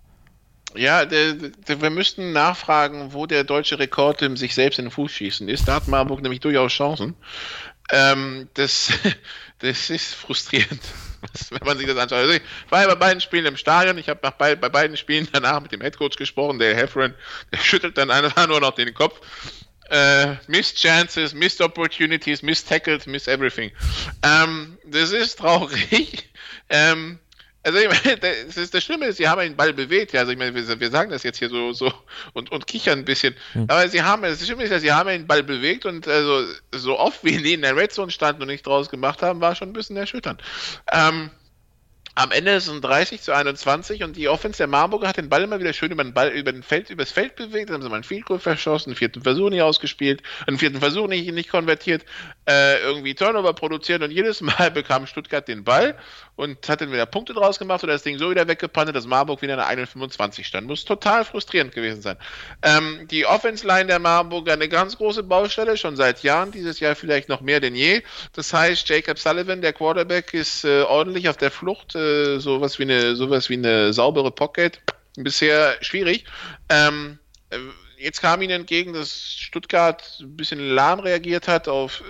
Ja, 0.76 1.08
wir 1.08 1.90
müssten 1.90 2.32
nachfragen, 2.32 3.12
wo 3.12 3.26
der 3.26 3.44
deutsche 3.44 3.78
Rekord 3.78 4.22
im 4.22 4.36
sich 4.36 4.54
selbst 4.54 4.78
in 4.78 4.86
den 4.86 4.90
Fuß 4.90 5.12
schießen 5.12 5.48
ist. 5.48 5.68
Da 5.68 5.76
hat 5.76 5.88
Marburg 5.88 6.20
nämlich 6.20 6.40
durchaus 6.40 6.72
Chancen. 6.72 7.14
Ähm, 7.92 8.48
das, 8.54 8.92
das 9.64 9.90
ist 9.90 10.14
frustrierend. 10.14 10.80
wenn 11.50 11.66
man 11.66 11.78
sich 11.78 11.86
das 11.86 11.96
anschaut. 11.96 12.18
Also 12.18 12.32
ich 12.34 12.42
war 12.70 12.86
bei 12.86 12.94
beiden 12.94 13.20
Spielen 13.20 13.46
im 13.46 13.56
Stadion, 13.56 13.98
ich 13.98 14.08
habe 14.08 14.20
bei, 14.38 14.54
bei 14.54 14.68
beiden 14.68 14.96
Spielen 14.96 15.28
danach 15.32 15.60
mit 15.60 15.72
dem 15.72 15.80
Headcoach 15.80 16.16
gesprochen, 16.16 16.58
der 16.58 16.74
Heffron, 16.74 17.14
der 17.52 17.58
schüttelt 17.58 17.98
dann 17.98 18.10
einfach 18.10 18.46
nur 18.48 18.60
noch 18.60 18.74
den 18.74 18.92
Kopf. 18.94 19.20
Äh, 19.90 20.36
missed 20.46 20.78
Chances, 20.78 21.34
Missed 21.34 21.60
Opportunities, 21.60 22.42
Missed 22.42 22.68
Tackles, 22.68 23.06
Missed 23.06 23.28
Everything. 23.28 23.70
Ähm, 24.22 24.78
das 24.84 25.12
ist 25.12 25.38
traurig. 25.38 26.30
Ähm, 26.70 27.18
also 27.64 27.78
ich 27.78 27.88
meine, 27.88 28.18
das, 28.46 28.56
ist, 28.56 28.74
das 28.74 28.84
Schlimme 28.84 29.06
ist, 29.06 29.16
sie 29.16 29.28
haben 29.28 29.40
den 29.40 29.56
Ball 29.56 29.72
bewegt. 29.72 30.12
Ja, 30.12 30.20
also 30.20 30.32
ich 30.32 30.38
meine, 30.38 30.54
wir, 30.54 30.80
wir 30.80 30.90
sagen 30.90 31.10
das 31.10 31.22
jetzt 31.22 31.38
hier 31.38 31.48
so, 31.48 31.72
so 31.72 31.92
und, 32.32 32.52
und 32.52 32.66
kichern 32.66 33.00
ein 33.00 33.04
bisschen. 33.04 33.34
Hm. 33.52 33.64
Aber 33.68 33.88
sie 33.88 34.02
haben, 34.02 34.22
das 34.22 34.44
Schlimme 34.44 34.64
ist 34.64 34.70
ja, 34.70 34.78
sie 34.78 34.92
haben 34.92 35.08
den 35.08 35.26
Ball 35.26 35.42
bewegt 35.42 35.86
und 35.86 36.06
also 36.06 36.44
so 36.72 36.98
oft 36.98 37.24
wie 37.24 37.38
die 37.38 37.54
in 37.54 37.62
der 37.62 37.76
Red 37.76 37.92
Zone 37.92 38.10
standen 38.10 38.42
und 38.42 38.48
nichts 38.48 38.64
draus 38.64 38.88
gemacht 38.88 39.22
haben, 39.22 39.40
war 39.40 39.54
schon 39.54 39.70
ein 39.70 39.72
bisschen 39.72 39.96
erschütternd. 39.96 40.42
Ähm, 40.92 41.30
am 42.16 42.30
Ende 42.30 42.52
ist 42.52 42.68
es 42.68 42.72
ein 42.72 42.80
30 42.80 43.22
zu 43.22 43.32
21 43.32 44.04
und 44.04 44.16
die 44.16 44.28
Offense 44.28 44.58
der 44.58 44.68
Marburger 44.68 45.08
hat 45.08 45.16
den 45.16 45.28
Ball 45.28 45.42
immer 45.42 45.58
wieder 45.58 45.72
schön 45.72 45.90
über 45.90 46.04
den 46.04 46.14
Ball, 46.14 46.28
über 46.28 46.52
den 46.52 46.62
Feld, 46.62 46.90
übers 46.90 47.10
Feld 47.10 47.34
bewegt, 47.34 47.68
dann 47.68 47.74
haben 47.74 47.82
sie 47.82 47.88
mal 47.88 47.96
einen 47.96 48.04
Field 48.04 48.26
Goal 48.26 48.38
verschossen, 48.38 48.90
einen 48.90 48.96
vierten 48.96 49.22
Versuch 49.22 49.50
nicht 49.50 49.62
ausgespielt, 49.62 50.22
einen 50.46 50.58
vierten 50.58 50.78
Versuch 50.78 51.08
nicht, 51.08 51.30
nicht 51.32 51.50
konvertiert, 51.50 52.04
äh, 52.48 52.80
irgendwie 52.80 53.14
Turnover 53.14 53.52
produziert 53.52 54.02
und 54.02 54.12
jedes 54.12 54.40
Mal 54.40 54.70
bekam 54.74 55.06
Stuttgart 55.06 55.48
den 55.48 55.64
Ball 55.64 55.96
und 56.36 56.68
hat 56.68 56.80
dann 56.80 56.92
wieder 56.92 57.06
Punkte 57.06 57.32
draus 57.32 57.58
gemacht 57.58 57.82
oder 57.82 57.92
das 57.92 58.02
Ding 58.02 58.18
so 58.18 58.30
wieder 58.30 58.46
weggepannt, 58.46 58.94
dass 58.94 59.06
Marburg 59.06 59.42
wieder 59.42 59.54
in 59.54 59.58
der 59.58 59.66
21 59.66 60.46
stand. 60.46 60.66
Muss 60.66 60.84
total 60.84 61.24
frustrierend 61.24 61.74
gewesen 61.74 62.02
sein. 62.02 62.16
Ähm, 62.62 63.08
die 63.10 63.26
Offense-Line 63.26 63.86
der 63.86 63.98
Marburger 63.98 64.52
eine 64.52 64.68
ganz 64.68 64.96
große 64.98 65.22
Baustelle, 65.24 65.76
schon 65.76 65.96
seit 65.96 66.22
Jahren, 66.22 66.52
dieses 66.52 66.80
Jahr 66.80 66.94
vielleicht 66.94 67.28
noch 67.28 67.40
mehr 67.40 67.60
denn 67.60 67.74
je. 67.74 68.02
Das 68.32 68.52
heißt, 68.52 68.88
Jacob 68.88 69.18
Sullivan, 69.18 69.62
der 69.62 69.72
Quarterback, 69.72 70.34
ist 70.34 70.64
äh, 70.64 70.82
ordentlich 70.82 71.28
auf 71.28 71.36
der 71.36 71.50
Flucht, 71.50 71.94
äh, 71.94 72.03
äh, 72.04 72.40
sowas 72.40 72.78
wie 72.78 72.84
eine, 72.84 73.16
sowas 73.16 73.48
wie 73.48 73.54
eine 73.54 73.92
saubere 73.92 74.30
Pocket. 74.30 74.80
Bisher 75.16 75.76
schwierig. 75.80 76.24
Ähm, 76.68 77.18
äh, 77.50 77.58
jetzt 77.98 78.20
kam 78.20 78.42
ihnen 78.42 78.60
entgegen, 78.60 78.92
dass 78.92 79.12
Stuttgart 79.12 80.02
ein 80.20 80.36
bisschen 80.36 80.58
lahm 80.58 81.00
reagiert 81.00 81.48
hat 81.48 81.68
auf 81.68 82.00
äh, 82.00 82.04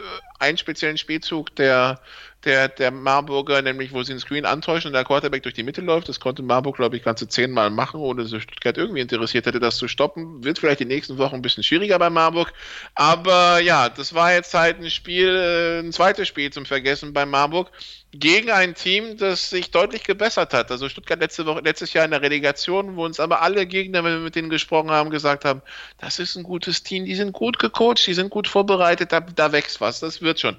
einen 0.44 0.58
speziellen 0.58 0.98
Spielzug 0.98 1.54
der, 1.56 2.00
der, 2.44 2.68
der 2.68 2.90
Marburger, 2.90 3.62
nämlich 3.62 3.92
wo 3.92 4.02
sie 4.02 4.12
den 4.12 4.20
Screen 4.20 4.44
antäuschen 4.44 4.88
und 4.88 4.92
der 4.92 5.04
Quarterback 5.04 5.42
durch 5.42 5.54
die 5.54 5.62
Mitte 5.62 5.80
läuft. 5.80 6.08
Das 6.08 6.20
konnte 6.20 6.42
Marburg, 6.42 6.76
glaube 6.76 6.96
ich, 6.96 7.02
ganze 7.02 7.28
zehnmal 7.28 7.70
machen, 7.70 8.00
ohne 8.00 8.22
dass 8.22 8.42
Stuttgart 8.42 8.76
irgendwie 8.76 9.00
interessiert 9.00 9.46
hätte, 9.46 9.60
das 9.60 9.76
zu 9.76 9.88
stoppen. 9.88 10.44
Wird 10.44 10.58
vielleicht 10.58 10.80
die 10.80 10.84
nächsten 10.84 11.18
Wochen 11.18 11.36
ein 11.36 11.42
bisschen 11.42 11.62
schwieriger 11.62 11.98
bei 11.98 12.10
Marburg. 12.10 12.52
Aber 12.94 13.60
ja, 13.60 13.88
das 13.88 14.14
war 14.14 14.32
jetzt 14.32 14.54
halt 14.54 14.78
ein 14.78 14.90
Spiel, 14.90 15.28
äh, 15.28 15.80
ein 15.80 15.92
zweites 15.92 16.28
Spiel 16.28 16.52
zum 16.52 16.66
Vergessen 16.66 17.12
bei 17.12 17.26
Marburg 17.26 17.70
gegen 18.16 18.50
ein 18.50 18.74
Team, 18.74 19.16
das 19.16 19.50
sich 19.50 19.70
deutlich 19.70 20.04
gebessert 20.04 20.54
hat. 20.54 20.70
Also 20.70 20.88
Stuttgart 20.88 21.20
letzte 21.20 21.46
Woche, 21.46 21.60
letztes 21.60 21.92
Jahr 21.92 22.04
in 22.04 22.12
der 22.12 22.22
Relegation, 22.22 22.96
wo 22.96 23.04
uns 23.04 23.18
aber 23.18 23.42
alle 23.42 23.66
Gegner, 23.66 24.04
wenn 24.04 24.12
wir 24.12 24.20
mit 24.20 24.36
denen 24.36 24.50
gesprochen 24.50 24.90
haben, 24.90 25.10
gesagt 25.10 25.44
haben, 25.44 25.62
das 25.98 26.18
ist 26.18 26.36
ein 26.36 26.44
gutes 26.44 26.82
Team, 26.82 27.04
die 27.04 27.14
sind 27.14 27.32
gut 27.32 27.58
gecoacht, 27.58 28.06
die 28.06 28.14
sind 28.14 28.30
gut 28.30 28.46
vorbereitet, 28.46 29.12
da, 29.12 29.20
da 29.20 29.52
wächst 29.52 29.80
was, 29.80 30.00
das 30.00 30.22
wird 30.22 30.33
schon. 30.40 30.56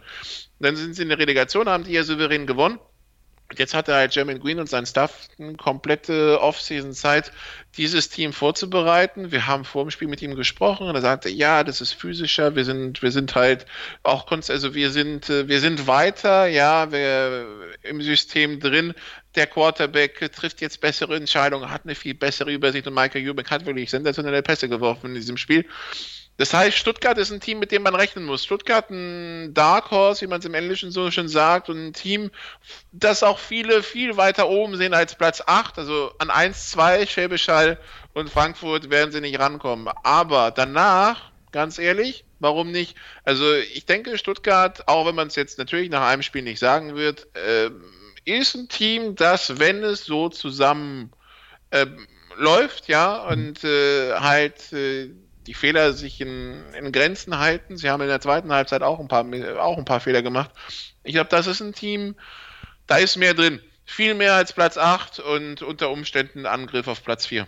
Dann 0.59 0.75
sind 0.75 0.95
sie 0.95 1.03
in 1.03 1.09
der 1.09 1.19
Relegation, 1.19 1.67
haben 1.67 1.83
die 1.83 1.93
ja 1.93 2.03
souverän 2.03 2.47
gewonnen. 2.47 2.79
Jetzt 3.55 3.75
hat 3.75 3.87
er 3.87 3.95
halt 3.95 4.15
Jermaine 4.15 4.39
Green 4.39 4.59
und 4.59 4.67
sein 4.67 4.87
Staff 4.87 5.27
eine 5.37 5.53
komplette 5.53 6.41
Offseason-Zeit, 6.41 7.31
dieses 7.77 8.09
Team 8.09 8.33
vorzubereiten. 8.33 9.31
Wir 9.31 9.45
haben 9.45 9.65
vor 9.65 9.85
dem 9.85 9.91
Spiel 9.91 10.07
mit 10.07 10.21
ihm 10.23 10.33
gesprochen 10.33 10.87
und 10.87 10.95
er 10.95 11.01
sagte, 11.01 11.29
ja, 11.29 11.63
das 11.63 11.79
ist 11.79 11.93
physischer, 11.93 12.55
wir 12.55 12.65
sind, 12.65 13.03
wir 13.03 13.11
sind 13.11 13.35
halt 13.35 13.67
auch, 14.01 14.29
also 14.31 14.73
wir 14.73 14.89
sind, 14.89 15.29
äh, 15.29 15.47
wir 15.47 15.59
sind 15.59 15.85
weiter, 15.85 16.47
ja, 16.47 16.91
wir 16.91 17.45
im 17.83 18.01
System 18.01 18.59
drin. 18.59 18.95
Der 19.35 19.45
Quarterback 19.45 20.31
trifft 20.33 20.61
jetzt 20.61 20.81
bessere 20.81 21.15
Entscheidungen, 21.15 21.69
hat 21.69 21.83
eine 21.83 21.93
viel 21.93 22.15
bessere 22.15 22.51
Übersicht 22.51 22.87
und 22.87 22.95
Michael 22.95 23.29
Eubank 23.29 23.51
hat 23.51 23.67
wirklich 23.67 23.91
sensationelle 23.91 24.41
Pässe 24.41 24.69
geworfen 24.69 25.09
in 25.09 25.15
diesem 25.15 25.37
Spiel. 25.37 25.65
Das 26.37 26.53
heißt, 26.53 26.77
Stuttgart 26.77 27.17
ist 27.17 27.31
ein 27.31 27.39
Team, 27.39 27.59
mit 27.59 27.71
dem 27.71 27.83
man 27.83 27.95
rechnen 27.95 28.25
muss. 28.25 28.43
Stuttgart 28.43 28.89
ein 28.89 29.53
Dark 29.53 29.91
Horse, 29.91 30.21
wie 30.21 30.27
man 30.27 30.39
es 30.39 30.45
im 30.45 30.53
Englischen 30.53 30.91
so 30.91 31.09
schön 31.09 31.29
sagt, 31.29 31.69
und 31.69 31.87
ein 31.87 31.93
Team, 31.93 32.29
das 32.91 33.23
auch 33.23 33.39
viele 33.39 33.83
viel 33.83 34.17
weiter 34.17 34.49
oben 34.49 34.75
sehen 34.75 34.93
als 34.93 35.15
Platz 35.15 35.41
8. 35.45 35.77
Also 35.77 36.11
an 36.19 36.29
1, 36.29 36.71
2, 36.71 37.05
Schwäbisch 37.05 37.47
Hall 37.47 37.79
und 38.13 38.29
Frankfurt 38.29 38.89
werden 38.89 39.11
sie 39.11 39.21
nicht 39.21 39.39
rankommen. 39.39 39.87
Aber 40.03 40.51
danach, 40.51 41.31
ganz 41.53 41.79
ehrlich, 41.79 42.25
warum 42.39 42.71
nicht? 42.71 42.97
Also 43.23 43.53
ich 43.53 43.85
denke, 43.85 44.17
Stuttgart, 44.17 44.89
auch 44.89 45.07
wenn 45.07 45.15
man 45.15 45.27
es 45.27 45.35
jetzt 45.35 45.57
natürlich 45.57 45.89
nach 45.89 46.05
einem 46.05 46.21
Spiel 46.21 46.41
nicht 46.41 46.59
sagen 46.59 46.95
wird, 46.95 47.27
äh, 47.35 47.69
ist 48.25 48.55
ein 48.55 48.67
Team, 48.67 49.15
das, 49.15 49.57
wenn 49.59 49.83
es 49.83 50.03
so 50.03 50.27
zusammen 50.27 51.11
äh, 51.69 51.85
läuft, 52.35 52.89
ja, 52.89 53.23
und 53.27 53.63
äh, 53.63 54.13
halt 54.13 54.73
äh, 54.73 55.11
die 55.47 55.53
Fehler 55.53 55.93
sich 55.93 56.21
in, 56.21 56.63
in, 56.77 56.91
Grenzen 56.91 57.37
halten. 57.39 57.77
Sie 57.77 57.89
haben 57.89 58.01
in 58.01 58.07
der 58.07 58.21
zweiten 58.21 58.51
Halbzeit 58.51 58.81
auch 58.81 58.99
ein 58.99 59.07
paar, 59.07 59.25
auch 59.59 59.77
ein 59.77 59.85
paar 59.85 59.99
Fehler 59.99 60.21
gemacht. 60.21 60.51
Ich 61.03 61.13
glaube, 61.13 61.29
das 61.29 61.47
ist 61.47 61.61
ein 61.61 61.73
Team, 61.73 62.15
da 62.87 62.97
ist 62.97 63.17
mehr 63.17 63.33
drin. 63.33 63.59
Viel 63.85 64.15
mehr 64.15 64.33
als 64.33 64.53
Platz 64.53 64.77
8 64.77 65.19
und 65.19 65.61
unter 65.61 65.91
Umständen 65.91 66.45
Angriff 66.45 66.87
auf 66.87 67.03
Platz 67.03 67.25
4. 67.27 67.45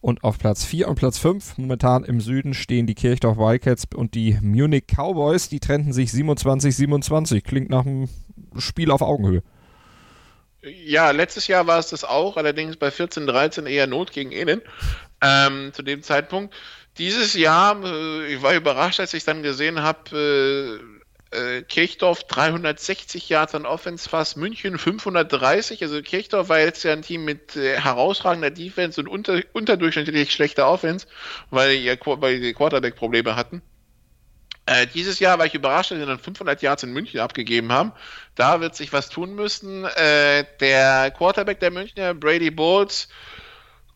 Und 0.00 0.24
auf 0.24 0.38
Platz 0.38 0.64
4 0.64 0.88
und 0.88 0.94
Platz 0.94 1.18
5 1.18 1.58
momentan 1.58 2.04
im 2.04 2.22
Süden 2.22 2.54
stehen 2.54 2.86
die 2.86 2.94
Kirchdorf 2.94 3.36
Wildcats 3.36 3.84
und 3.94 4.14
die 4.14 4.38
Munich 4.40 4.84
Cowboys. 4.86 5.50
Die 5.50 5.60
trennten 5.60 5.92
sich 5.92 6.08
27-27. 6.10 7.42
Klingt 7.42 7.68
nach 7.68 7.84
einem 7.84 8.08
Spiel 8.56 8.90
auf 8.90 9.02
Augenhöhe. 9.02 9.42
Ja, 10.62 11.10
letztes 11.10 11.46
Jahr 11.48 11.66
war 11.66 11.78
es 11.78 11.88
das 11.88 12.04
auch, 12.04 12.36
allerdings 12.36 12.76
bei 12.76 12.88
14-13 12.88 13.66
eher 13.66 13.86
Not 13.86 14.12
gegen 14.12 14.30
Innen 14.30 14.60
ähm, 15.22 15.72
zu 15.72 15.82
dem 15.82 16.02
Zeitpunkt. 16.02 16.54
Dieses 16.98 17.34
Jahr, 17.34 17.82
äh, 17.84 18.34
ich 18.34 18.42
war 18.42 18.54
überrascht, 18.54 19.00
als 19.00 19.14
ich 19.14 19.24
dann 19.24 19.42
gesehen 19.42 19.82
habe, 19.82 20.80
äh, 21.32 21.36
äh, 21.36 21.62
Kirchdorf 21.62 22.24
360 22.24 23.28
Yards 23.28 23.54
an 23.54 23.64
Offense 23.64 24.08
fast, 24.08 24.36
München 24.36 24.78
530. 24.78 25.82
Also 25.82 26.02
Kirchdorf 26.02 26.48
war 26.48 26.58
jetzt 26.58 26.82
ja 26.82 26.92
ein 26.92 27.02
Team 27.02 27.24
mit 27.24 27.56
äh, 27.56 27.78
herausragender 27.78 28.50
Defense 28.50 29.00
und 29.00 29.08
unter, 29.08 29.40
unterdurchschnittlich 29.52 30.32
schlechter 30.32 30.68
Offense, 30.68 31.06
weil, 31.50 31.76
ihr, 31.76 31.98
weil 32.04 32.40
die 32.40 32.52
Quarterback-Probleme 32.52 33.36
hatten. 33.36 33.62
Äh, 34.66 34.86
dieses 34.88 35.20
Jahr 35.20 35.38
war 35.38 35.46
ich 35.46 35.54
überrascht, 35.54 35.92
dass 35.92 35.98
sie 35.98 36.06
dann 36.06 36.18
500 36.18 36.62
Yards 36.62 36.82
in 36.82 36.92
München 36.92 37.20
abgegeben 37.20 37.72
haben. 37.72 37.92
Da 38.34 38.60
wird 38.60 38.74
sich 38.74 38.92
was 38.92 39.08
tun 39.08 39.34
müssen. 39.34 39.84
Äh, 39.84 40.44
der 40.60 41.12
Quarterback 41.12 41.60
der 41.60 41.70
Münchner, 41.70 42.14
Brady 42.14 42.50
Bowles, 42.50 43.08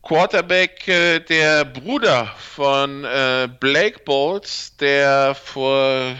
Quarterback, 0.05 0.87
äh, 0.87 1.19
der 1.19 1.65
Bruder 1.65 2.27
von 2.37 3.03
äh, 3.05 3.49
Blake 3.59 4.01
Bolts, 4.05 4.77
der 4.77 5.33
vor 5.33 6.15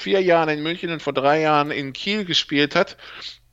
vier 0.00 0.22
Jahren 0.22 0.48
in 0.48 0.62
München 0.62 0.90
und 0.90 1.02
vor 1.02 1.12
drei 1.12 1.42
Jahren 1.42 1.70
in 1.70 1.92
Kiel 1.92 2.24
gespielt 2.24 2.74
hat, 2.74 2.96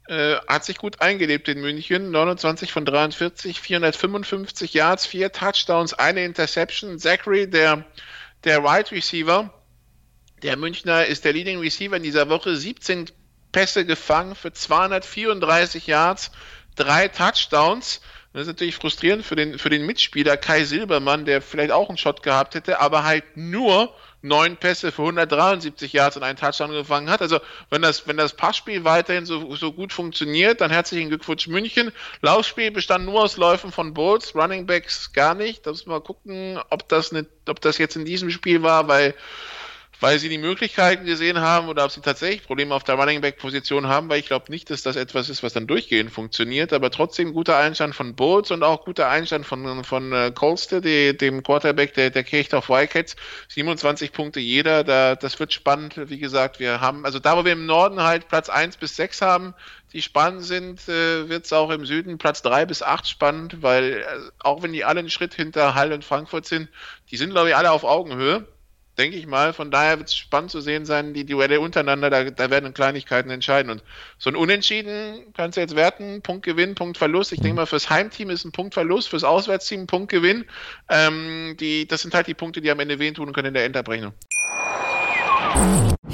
äh, 0.08 0.36
hat 0.48 0.64
sich 0.64 0.78
gut 0.78 1.02
eingelebt 1.02 1.50
in 1.50 1.60
München. 1.60 2.12
29 2.12 2.72
von 2.72 2.86
43, 2.86 3.60
455 3.60 4.74
Yards, 4.74 5.06
vier 5.06 5.34
Touchdowns, 5.34 5.94
eine 5.94 6.24
Interception. 6.24 6.98
Zachary, 6.98 7.50
der, 7.50 7.84
der 8.46 8.64
Wide 8.64 8.92
Receiver, 8.92 9.54
der 10.44 10.56
Münchner 10.56 11.08
ist 11.08 11.26
der 11.26 11.34
Leading 11.34 11.60
Receiver 11.60 11.98
in 11.98 12.04
dieser 12.04 12.30
Woche, 12.30 12.56
17 12.56 13.12
Pässe 13.52 13.86
gefangen 13.86 14.36
für 14.36 14.54
234 14.54 15.88
Yards, 15.88 16.32
drei 16.78 17.10
Touchdowns. 17.10 18.00
Das 18.34 18.42
ist 18.44 18.48
natürlich 18.48 18.76
frustrierend 18.76 19.24
für 19.24 19.36
den, 19.36 19.60
für 19.60 19.70
den 19.70 19.86
Mitspieler 19.86 20.38
Kai 20.38 20.64
Silbermann, 20.64 21.26
der 21.26 21.42
vielleicht 21.42 21.72
auch 21.72 21.90
einen 21.90 22.00
Shot 22.00 22.24
gehabt 22.24 22.56
hätte, 22.56 22.80
aber 22.82 23.04
halt 23.04 23.38
nur 23.38 23.94
neun 24.24 24.58
Pässe 24.58 24.92
für 24.92 25.04
173 25.04 25.94
Yards 25.94 26.18
und 26.18 26.24
einen 26.24 26.38
Touchdown 26.38 26.72
gefangen 26.72 27.10
hat. 27.10 27.22
Also 27.22 27.40
wenn 27.70 27.82
das, 27.82 28.08
wenn 28.08 28.18
das 28.18 28.34
Passspiel 28.34 28.86
weiterhin 28.86 29.26
so, 29.26 29.56
so 29.56 29.72
gut 29.72 29.94
funktioniert, 29.94 30.62
dann 30.62 30.72
herzlichen 30.72 31.10
Glückwunsch 31.10 31.48
München. 31.48 31.92
Laufspiel 32.22 32.72
bestand 32.72 33.06
nur 33.06 33.22
aus 33.22 33.38
Läufen 33.38 33.72
von 33.72 33.94
Bulls, 33.94 34.34
Running 34.34 34.66
Backs 34.66 35.14
gar 35.14 35.36
nicht. 35.36 35.68
Da 35.68 35.72
müssen 35.72 35.88
wir 35.88 35.96
mal 35.96 36.02
gucken, 36.02 36.60
ob 36.70 36.88
das, 36.90 37.12
nicht, 37.12 37.28
ob 37.48 37.62
das 37.62 37.78
jetzt 37.78 37.98
in 37.98 38.06
diesem 38.06 38.32
Spiel 38.32 38.64
war, 38.64 38.88
weil 38.88 39.14
weil 40.04 40.20
sie 40.20 40.28
die 40.28 40.38
Möglichkeiten 40.38 41.06
gesehen 41.06 41.40
haben 41.40 41.70
oder 41.70 41.86
ob 41.86 41.92
sie 41.92 42.02
tatsächlich 42.02 42.44
Probleme 42.46 42.76
auf 42.76 42.84
der 42.84 42.96
Running 42.96 43.22
Back 43.22 43.38
Position 43.38 43.88
haben, 43.88 44.10
weil 44.10 44.20
ich 44.20 44.26
glaube 44.26 44.52
nicht, 44.52 44.70
dass 44.70 44.84
das 44.84 44.98
etwas 44.98 45.30
ist, 45.30 45.44
was 45.44 45.54
dann 45.54 45.66
durchgehend 45.66 46.12
funktioniert, 46.12 46.74
aber 46.74 46.92
trotzdem 46.92 47.32
guter 47.32 47.56
Einstand 47.56 47.96
von 47.96 48.14
Bowles 48.14 48.52
und 48.52 48.64
auch 48.64 48.84
guter 48.84 49.08
Einstand 49.08 49.46
von, 49.46 49.86
von 49.86 50.12
äh, 50.12 50.34
Colster, 50.36 50.82
die, 50.82 51.16
dem 51.16 51.42
Quarterback 51.42 51.94
der, 51.94 52.10
der 52.10 52.26
Kirchdorf 52.26 52.68
Wildcats. 52.68 53.16
27 53.48 54.12
Punkte 54.12 54.42
jeder, 54.42 54.84
da, 54.84 55.16
das 55.16 55.40
wird 55.40 55.54
spannend. 55.54 55.96
Wie 56.10 56.20
gesagt, 56.20 56.60
wir 56.60 56.82
haben, 56.82 57.06
also 57.06 57.20
da, 57.20 57.38
wo 57.38 57.46
wir 57.46 57.54
im 57.54 57.66
Norden 57.66 58.04
halt 58.04 58.28
Platz 58.28 58.50
1 58.50 58.76
bis 58.76 58.98
6 58.98 59.22
haben, 59.22 59.54
die 59.94 60.02
spannend 60.02 60.44
sind, 60.44 60.82
äh, 60.90 61.30
wird 61.30 61.46
es 61.46 61.54
auch 61.54 61.70
im 61.70 61.86
Süden 61.86 62.18
Platz 62.18 62.42
3 62.42 62.66
bis 62.66 62.84
8 62.84 63.08
spannend, 63.08 63.62
weil 63.62 63.94
äh, 63.94 64.06
auch 64.40 64.64
wenn 64.64 64.74
die 64.74 64.84
alle 64.84 65.00
einen 65.00 65.10
Schritt 65.10 65.34
hinter 65.34 65.76
Hall 65.76 65.94
und 65.94 66.04
Frankfurt 66.04 66.46
sind, 66.46 66.68
die 67.10 67.16
sind, 67.16 67.30
glaube 67.30 67.48
ich, 67.48 67.56
alle 67.56 67.72
auf 67.72 67.86
Augenhöhe 67.86 68.46
denke 68.98 69.18
ich 69.18 69.28
mal. 69.28 69.54
Von 69.54 69.72
daher 69.72 69.98
wird 69.98 70.10
es 70.10 70.16
spannend 70.16 70.52
zu 70.52 70.62
sehen 70.62 70.86
sein, 70.86 71.14
die 71.14 71.26
Duelle 71.26 71.60
untereinander, 71.60 72.10
da, 72.10 72.30
da 72.30 72.50
werden 72.50 72.74
Kleinigkeiten 72.74 73.30
entscheiden. 73.30 73.72
Und 73.72 73.84
so 74.18 74.30
ein 74.30 74.36
Unentschieden 74.36 75.34
kannst 75.36 75.58
du 75.58 75.62
jetzt 75.62 75.76
werten, 75.76 76.22
Punkt 76.22 76.46
Gewinn, 76.46 76.76
Punkt 76.76 76.98
Verlust. 76.98 77.32
Ich 77.32 77.42
denke 77.42 77.56
mal, 77.56 77.66
fürs 77.66 77.90
Heimteam 77.90 78.30
ist 78.30 78.46
ein 78.46 78.52
Punkt 78.52 78.74
Verlust, 78.74 79.10
fürs 79.10 79.24
Auswärtsteam 79.24 79.82
ein 79.82 79.88
Punkt 79.88 80.12
Gewinn. 80.12 80.46
Ähm, 80.90 81.56
die, 81.60 81.88
das 81.88 82.02
sind 82.02 82.14
halt 82.14 82.28
die 82.28 82.34
Punkte, 82.34 82.62
die 82.62 82.72
am 82.72 82.80
Ende 82.80 83.00
wehtun 83.00 83.34
können 83.34 83.50
in 83.50 83.54
der 83.54 83.66
Endabrechnung. 83.66 84.14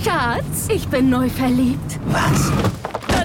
Schatz, 0.04 0.68
ich 0.70 0.88
bin 0.88 1.10
neu 1.10 1.30
verliebt. 1.30 2.00
Was? 2.08 2.52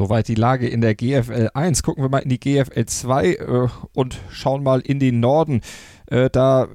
Soweit 0.00 0.28
die 0.28 0.34
Lage 0.34 0.66
in 0.66 0.80
der 0.80 0.94
GFL 0.94 1.50
1. 1.52 1.82
Gucken 1.82 2.02
wir 2.02 2.08
mal 2.08 2.20
in 2.20 2.30
die 2.30 2.40
GFL 2.40 2.86
2 2.86 3.26
äh, 3.34 3.68
und 3.92 4.16
schauen 4.30 4.62
mal 4.62 4.80
in 4.80 4.98
den 4.98 5.20
Norden. 5.20 5.60
Äh, 6.06 6.30
da 6.30 6.68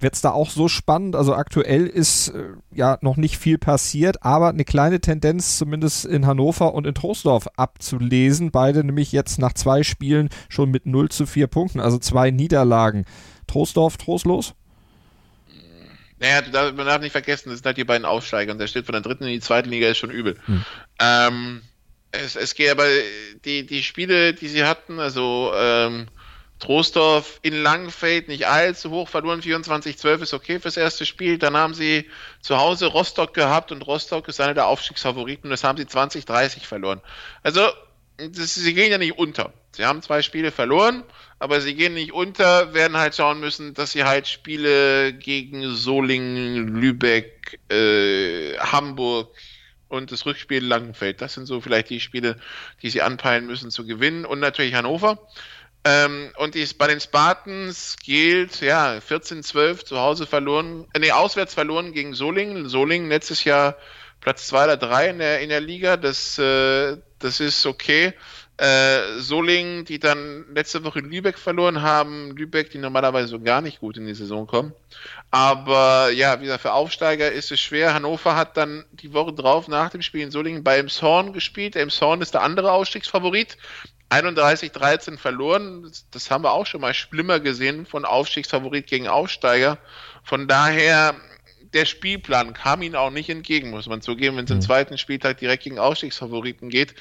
wird 0.00 0.14
es 0.14 0.22
da 0.22 0.30
auch 0.30 0.48
so 0.48 0.68
spannend. 0.68 1.14
Also 1.14 1.34
aktuell 1.34 1.86
ist 1.86 2.28
äh, 2.28 2.44
ja 2.74 2.96
noch 3.02 3.18
nicht 3.18 3.36
viel 3.36 3.58
passiert, 3.58 4.22
aber 4.22 4.48
eine 4.48 4.64
kleine 4.64 5.02
Tendenz 5.02 5.58
zumindest 5.58 6.06
in 6.06 6.26
Hannover 6.26 6.72
und 6.72 6.86
in 6.86 6.94
Troisdorf 6.94 7.46
abzulesen. 7.56 8.52
Beide 8.52 8.84
nämlich 8.84 9.12
jetzt 9.12 9.38
nach 9.38 9.52
zwei 9.52 9.82
Spielen 9.82 10.30
schon 10.48 10.70
mit 10.70 10.86
0 10.86 11.10
zu 11.10 11.26
4 11.26 11.48
Punkten, 11.48 11.78
also 11.78 11.98
zwei 11.98 12.30
Niederlagen. 12.30 13.04
Troisdorf 13.48 13.98
trostlos? 13.98 14.54
Naja, 16.20 16.72
man 16.72 16.86
darf 16.86 17.02
nicht 17.02 17.12
vergessen, 17.12 17.50
das 17.50 17.58
sind 17.58 17.66
halt 17.66 17.76
die 17.76 17.84
beiden 17.84 18.06
Aufsteiger 18.06 18.52
und 18.52 18.58
der 18.58 18.66
steht 18.66 18.86
von 18.86 18.94
der 18.94 19.02
dritten 19.02 19.24
in 19.24 19.30
die 19.30 19.40
zweite 19.40 19.68
Liga 19.68 19.88
ist 19.88 19.98
schon 19.98 20.10
übel. 20.10 20.38
Hm. 20.46 20.64
Ähm, 20.98 21.62
es, 22.12 22.36
es 22.36 22.54
geht 22.54 22.70
aber 22.70 22.86
die, 23.44 23.66
die 23.66 23.82
Spiele, 23.82 24.34
die 24.34 24.48
sie 24.48 24.64
hatten, 24.64 25.00
also 25.00 25.52
ähm, 25.56 26.06
Trostorf 26.62 27.40
in 27.42 27.60
Langenfeld 27.60 28.28
nicht 28.28 28.46
allzu 28.46 28.90
hoch 28.90 29.08
verloren, 29.08 29.40
24-12 29.40 30.22
ist 30.22 30.34
okay 30.34 30.60
fürs 30.60 30.76
erste 30.76 31.04
Spiel. 31.04 31.38
Dann 31.38 31.56
haben 31.56 31.74
sie 31.74 32.08
zu 32.40 32.56
Hause 32.56 32.86
Rostock 32.86 33.34
gehabt 33.34 33.72
und 33.72 33.82
Rostock 33.82 34.28
ist 34.28 34.40
einer 34.40 34.54
der 34.54 34.68
Aufstiegsfavoriten 34.68 35.50
das 35.50 35.64
haben 35.64 35.76
sie 35.76 35.84
20-30 35.84 36.60
verloren. 36.60 37.00
Also, 37.42 37.68
das, 38.16 38.54
sie 38.54 38.74
gehen 38.74 38.92
ja 38.92 38.98
nicht 38.98 39.18
unter. 39.18 39.52
Sie 39.72 39.84
haben 39.84 40.02
zwei 40.02 40.22
Spiele 40.22 40.52
verloren, 40.52 41.02
aber 41.40 41.60
sie 41.60 41.74
gehen 41.74 41.94
nicht 41.94 42.12
unter, 42.12 42.74
werden 42.74 42.96
halt 42.96 43.16
schauen 43.16 43.40
müssen, 43.40 43.74
dass 43.74 43.92
sie 43.92 44.04
halt 44.04 44.28
Spiele 44.28 45.14
gegen 45.14 45.74
Solingen, 45.74 46.68
Lübeck, 46.68 47.58
äh, 47.70 48.56
Hamburg, 48.58 49.34
und 49.92 50.10
das 50.10 50.24
Rückspiel 50.24 50.64
Langenfeld. 50.64 51.20
Das 51.20 51.34
sind 51.34 51.46
so 51.46 51.60
vielleicht 51.60 51.90
die 51.90 52.00
Spiele, 52.00 52.36
die 52.80 52.88
sie 52.88 53.02
anpeilen 53.02 53.46
müssen 53.46 53.70
zu 53.70 53.86
gewinnen 53.86 54.24
und 54.24 54.40
natürlich 54.40 54.74
Hannover. 54.74 55.18
Ähm, 55.84 56.32
und 56.38 56.54
die, 56.54 56.66
bei 56.78 56.86
den 56.86 57.00
Spartans 57.00 57.96
gilt, 58.02 58.60
ja, 58.62 58.98
14-12 58.98 59.84
zu 59.84 59.98
Hause 59.98 60.26
verloren, 60.26 60.86
äh, 60.94 60.98
nee, 61.00 61.12
auswärts 61.12 61.54
verloren 61.54 61.92
gegen 61.92 62.14
Solingen. 62.14 62.68
Solingen 62.68 63.10
letztes 63.10 63.44
Jahr 63.44 63.76
Platz 64.20 64.46
2 64.46 64.64
oder 64.64 64.76
3 64.78 65.10
in 65.10 65.18
der, 65.18 65.40
in 65.40 65.50
der 65.50 65.60
Liga, 65.60 65.96
das, 65.98 66.38
äh, 66.38 66.96
das 67.18 67.40
ist 67.40 67.66
okay. 67.66 68.14
Äh, 68.62 69.18
Solingen, 69.18 69.84
die 69.84 69.98
dann 69.98 70.44
letzte 70.54 70.84
Woche 70.84 71.00
Lübeck 71.00 71.36
verloren 71.36 71.82
haben. 71.82 72.30
Lübeck, 72.36 72.70
die 72.70 72.78
normalerweise 72.78 73.26
so 73.26 73.40
gar 73.40 73.60
nicht 73.60 73.80
gut 73.80 73.96
in 73.96 74.06
die 74.06 74.14
Saison 74.14 74.46
kommen. 74.46 74.72
Aber 75.32 76.10
ja, 76.10 76.38
wie 76.38 76.44
gesagt, 76.44 76.62
für 76.62 76.72
Aufsteiger 76.72 77.32
ist 77.32 77.50
es 77.50 77.58
schwer. 77.58 77.92
Hannover 77.92 78.36
hat 78.36 78.56
dann 78.56 78.84
die 78.92 79.12
Woche 79.12 79.32
drauf 79.32 79.66
nach 79.66 79.90
dem 79.90 80.00
Spiel 80.00 80.22
in 80.22 80.30
Solingen 80.30 80.62
bei 80.62 80.78
Emshorn 80.78 81.32
gespielt. 81.32 81.74
Emshorn 81.74 82.22
ist 82.22 82.34
der 82.34 82.42
andere 82.42 82.70
Ausstiegsfavorit. 82.70 83.58
31-13 84.10 85.18
verloren. 85.18 85.90
Das 86.12 86.30
haben 86.30 86.44
wir 86.44 86.52
auch 86.52 86.66
schon 86.66 86.82
mal 86.82 86.94
schlimmer 86.94 87.40
gesehen 87.40 87.84
von 87.84 88.04
Aufstiegsfavorit 88.04 88.86
gegen 88.86 89.08
Aufsteiger. 89.08 89.78
Von 90.22 90.46
daher 90.46 91.16
der 91.72 91.86
Spielplan 91.86 92.52
kam 92.52 92.82
ihnen 92.82 92.96
auch 92.96 93.10
nicht 93.10 93.30
entgegen, 93.30 93.70
muss 93.70 93.88
man 93.88 94.02
zugeben. 94.02 94.36
Wenn 94.36 94.44
es 94.44 94.50
im 94.50 94.58
mhm. 94.58 94.62
zweiten 94.62 94.98
Spieltag 94.98 95.38
direkt 95.38 95.64
gegen 95.64 95.78
Ausstiegsfavoriten 95.78 96.68
geht, 96.68 96.94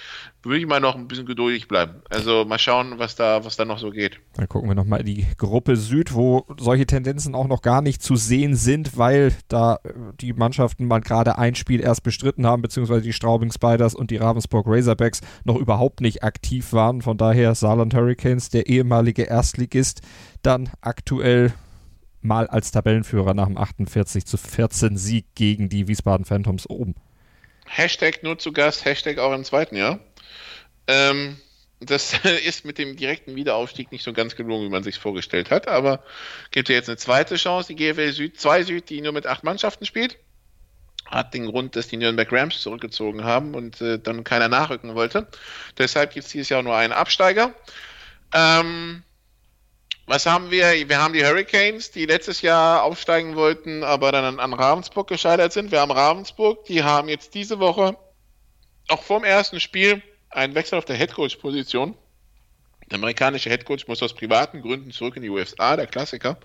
würde 0.44 0.60
ich 0.60 0.66
mal 0.66 0.80
noch 0.80 0.96
ein 0.96 1.08
bisschen 1.08 1.26
geduldig 1.26 1.68
bleiben. 1.68 2.02
Also 2.10 2.46
mal 2.46 2.58
schauen, 2.58 2.98
was 2.98 3.16
da, 3.16 3.44
was 3.44 3.58
da 3.58 3.66
noch 3.66 3.80
so 3.80 3.92
geht. 3.92 4.20
Dann 4.36 4.48
gucken 4.48 4.70
wir 4.70 4.76
nochmal 4.76 5.02
in 5.02 5.06
die 5.06 5.28
Gruppe 5.38 5.76
Süd, 5.76 6.14
wo 6.14 6.46
solche 6.58 6.86
Tendenzen 6.86 7.36
auch 7.36 7.48
noch 7.48 7.62
gar 7.62 7.82
nicht 7.82 8.02
zu 8.02 8.16
sehen 8.16 8.56
sind, 8.56 8.98
weil 8.98 9.34
da 9.50 9.80
äh, 9.84 9.94
die 10.20 10.34
Mannschaften 10.34 10.86
mal 10.86 11.02
gerade 11.02 11.38
ein 11.38 11.56
Spiel 11.56 11.82
erst 11.82 12.04
bestritten 12.04 12.46
haben, 12.46 12.62
beziehungsweise 12.62 13.02
die 13.02 13.14
Straubing 13.14 13.52
Spiders 13.52 13.94
und 13.94 14.10
die 14.10 14.18
Ravensburg 14.18 14.66
Razorbacks 14.68 15.22
noch 15.44 15.58
überhaupt 15.58 16.02
nicht 16.02 16.24
aktiv 16.24 16.74
waren. 16.74 17.02
Von 17.02 17.18
daher 17.18 17.56
Saarland 17.56 17.94
Hurricanes, 17.94 18.50
der 18.50 18.68
ehemalige 18.68 19.24
Erstligist, 19.24 20.02
dann 20.42 20.70
aktuell 20.82 21.54
mal 22.24 22.48
als 22.48 22.72
Tabellenführer 22.72 23.34
nach 23.34 23.48
dem 23.48 23.58
48 23.58 24.26
zu 24.26 24.38
14 24.38 24.98
Sieg 24.98 25.26
gegen 25.36 25.70
die 25.70 25.88
Wiesbaden 25.88 26.26
Phantoms 26.26 26.70
oben. 26.70 26.96
Hashtag 27.66 28.24
nur 28.24 28.38
zu 28.38 28.52
Gast, 28.52 28.86
Hashtag 28.86 29.18
auch 29.18 29.34
im 29.34 29.44
zweiten 29.44 29.76
Jahr. 29.76 30.00
Ähm, 30.88 31.38
das 31.80 32.14
ist 32.46 32.66
mit 32.66 32.78
dem 32.78 32.96
direkten 32.96 33.36
Wiederaufstieg 33.36 33.92
nicht 33.92 34.04
so 34.04 34.14
ganz 34.14 34.36
gelungen, 34.36 34.68
wie 34.68 34.72
man 34.72 34.84
sich 34.84 35.00
vorgestellt 35.00 35.50
hat, 35.50 35.68
aber 35.68 36.04
gibt 36.52 36.70
ja 36.70 36.76
jetzt 36.76 36.90
eine 36.90 36.98
zweite 36.98 37.36
Chance. 37.36 37.74
Die 37.74 37.76
GFL 37.76 38.12
Süd 38.12 38.40
2 38.40 38.64
Süd, 38.64 38.90
die 38.90 39.02
nur 39.02 39.14
mit 39.14 39.26
acht 39.26 39.44
Mannschaften 39.44 39.86
spielt, 39.86 40.18
hat 41.06 41.34
den 41.34 41.46
Grund, 41.48 41.76
dass 41.76 41.88
die 41.88 41.98
Nürnberg 41.98 42.32
Rams 42.32 42.62
zurückgezogen 42.62 43.24
haben 43.24 43.54
und 43.54 43.82
äh, 43.82 44.00
dann 44.00 44.24
keiner 44.24 44.48
nachrücken 44.48 44.96
wollte. 44.96 45.28
Deshalb 45.78 46.14
gibt 46.14 46.26
es 46.26 46.32
dieses 46.32 46.50
Jahr 46.50 46.64
nur 46.64 46.76
einen 46.76 46.94
Absteiger. 46.94 47.54
Ähm, 48.34 49.04
was 50.12 50.26
haben 50.26 50.52
wir? 50.52 50.90
Wir 50.90 51.02
haben 51.02 51.14
die 51.14 51.26
Hurricanes, 51.26 51.92
die 51.92 52.06
letztes 52.06 52.42
Jahr 52.42 52.84
aufsteigen 52.84 53.38
wollten, 53.38 53.82
aber 53.86 54.12
dann 54.12 54.42
an 54.42 54.54
Ravensburg 54.54 55.08
gescheitert 55.08 55.54
sind. 55.54 55.72
Wir 55.72 55.80
haben 55.80 55.92
Ravensburg, 55.92 56.66
die 56.66 56.84
haben 56.84 57.08
jetzt 57.08 57.34
diese 57.34 57.60
Woche 57.60 57.96
auch 58.90 59.02
vorm 59.02 59.24
ersten 59.24 59.62
Spiel 59.62 60.02
einen 60.30 60.54
Wechsel 60.54 60.78
auf 60.78 60.84
der 60.84 60.98
Headcoach-Position. 60.98 61.96
Der 62.88 62.98
amerikanische 62.98 63.50
Headcoach 63.50 63.88
muss 63.88 64.04
aus 64.04 64.14
privaten 64.14 64.62
Gründen 64.62 64.92
zurück 64.92 65.16
in 65.16 65.24
die 65.24 65.30
USA, 65.30 65.78
der 65.78 65.88
Klassiker. 65.88 66.38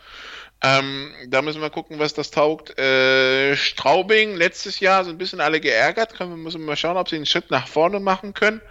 Ähm, 0.62 1.12
da 1.26 1.42
müssen 1.42 1.60
wir 1.60 1.70
gucken, 1.70 1.98
was 1.98 2.14
das 2.14 2.30
taugt. 2.30 2.78
Äh, 2.78 3.56
Straubing 3.56 4.36
letztes 4.36 4.78
Jahr 4.78 5.04
so 5.04 5.10
ein 5.10 5.18
bisschen 5.18 5.40
alle 5.40 5.60
geärgert. 5.60 6.14
Können 6.14 6.30
wir 6.30 6.36
müssen 6.36 6.64
mal 6.64 6.76
schauen, 6.76 6.96
ob 6.96 7.08
sie 7.08 7.16
einen 7.16 7.26
Schritt 7.26 7.50
nach 7.50 7.66
vorne 7.66 7.98
machen 7.98 8.32
können. 8.32 8.62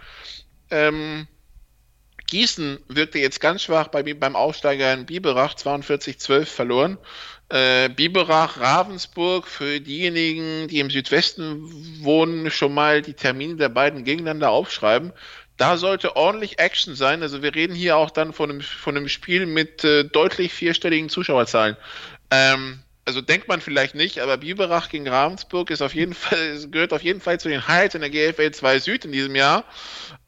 Ähm, 0.70 1.28
Gießen 2.26 2.78
wirkte 2.88 3.18
jetzt 3.18 3.40
ganz 3.40 3.62
schwach 3.62 3.88
bei, 3.88 4.02
beim 4.02 4.36
Aufsteiger 4.36 4.92
in 4.92 5.06
Biberach, 5.06 5.54
42-12 5.54 6.44
verloren. 6.44 6.98
Äh, 7.48 7.88
Biberach, 7.90 8.58
Ravensburg, 8.58 9.46
für 9.46 9.80
diejenigen, 9.80 10.66
die 10.68 10.80
im 10.80 10.90
Südwesten 10.90 11.62
wohnen, 12.02 12.50
schon 12.50 12.74
mal 12.74 13.02
die 13.02 13.14
Termine 13.14 13.56
der 13.56 13.68
beiden 13.68 14.04
gegeneinander 14.04 14.50
aufschreiben. 14.50 15.12
Da 15.56 15.76
sollte 15.76 16.16
ordentlich 16.16 16.58
Action 16.58 16.94
sein. 16.96 17.22
Also 17.22 17.42
wir 17.42 17.54
reden 17.54 17.74
hier 17.74 17.96
auch 17.96 18.10
dann 18.10 18.32
von 18.32 18.50
einem, 18.50 18.60
von 18.60 18.96
einem 18.96 19.08
Spiel 19.08 19.46
mit 19.46 19.84
äh, 19.84 20.04
deutlich 20.04 20.52
vierstelligen 20.52 21.08
Zuschauerzahlen. 21.08 21.76
Ähm, 22.30 22.80
also 23.04 23.20
denkt 23.20 23.46
man 23.46 23.60
vielleicht 23.60 23.94
nicht, 23.94 24.18
aber 24.18 24.36
Biberach 24.36 24.88
gegen 24.88 25.08
Ravensburg 25.08 25.70
ist 25.70 25.80
auf 25.80 25.94
jeden 25.94 26.14
Fall, 26.14 26.66
gehört 26.70 26.92
auf 26.92 27.02
jeden 27.02 27.20
Fall 27.20 27.38
zu 27.38 27.48
den 27.48 27.66
Highlights 27.66 27.94
in 27.94 28.00
der 28.00 28.10
GFL 28.10 28.50
2 28.50 28.78
Süd 28.80 29.04
in 29.04 29.12
diesem 29.12 29.36
Jahr. 29.36 29.64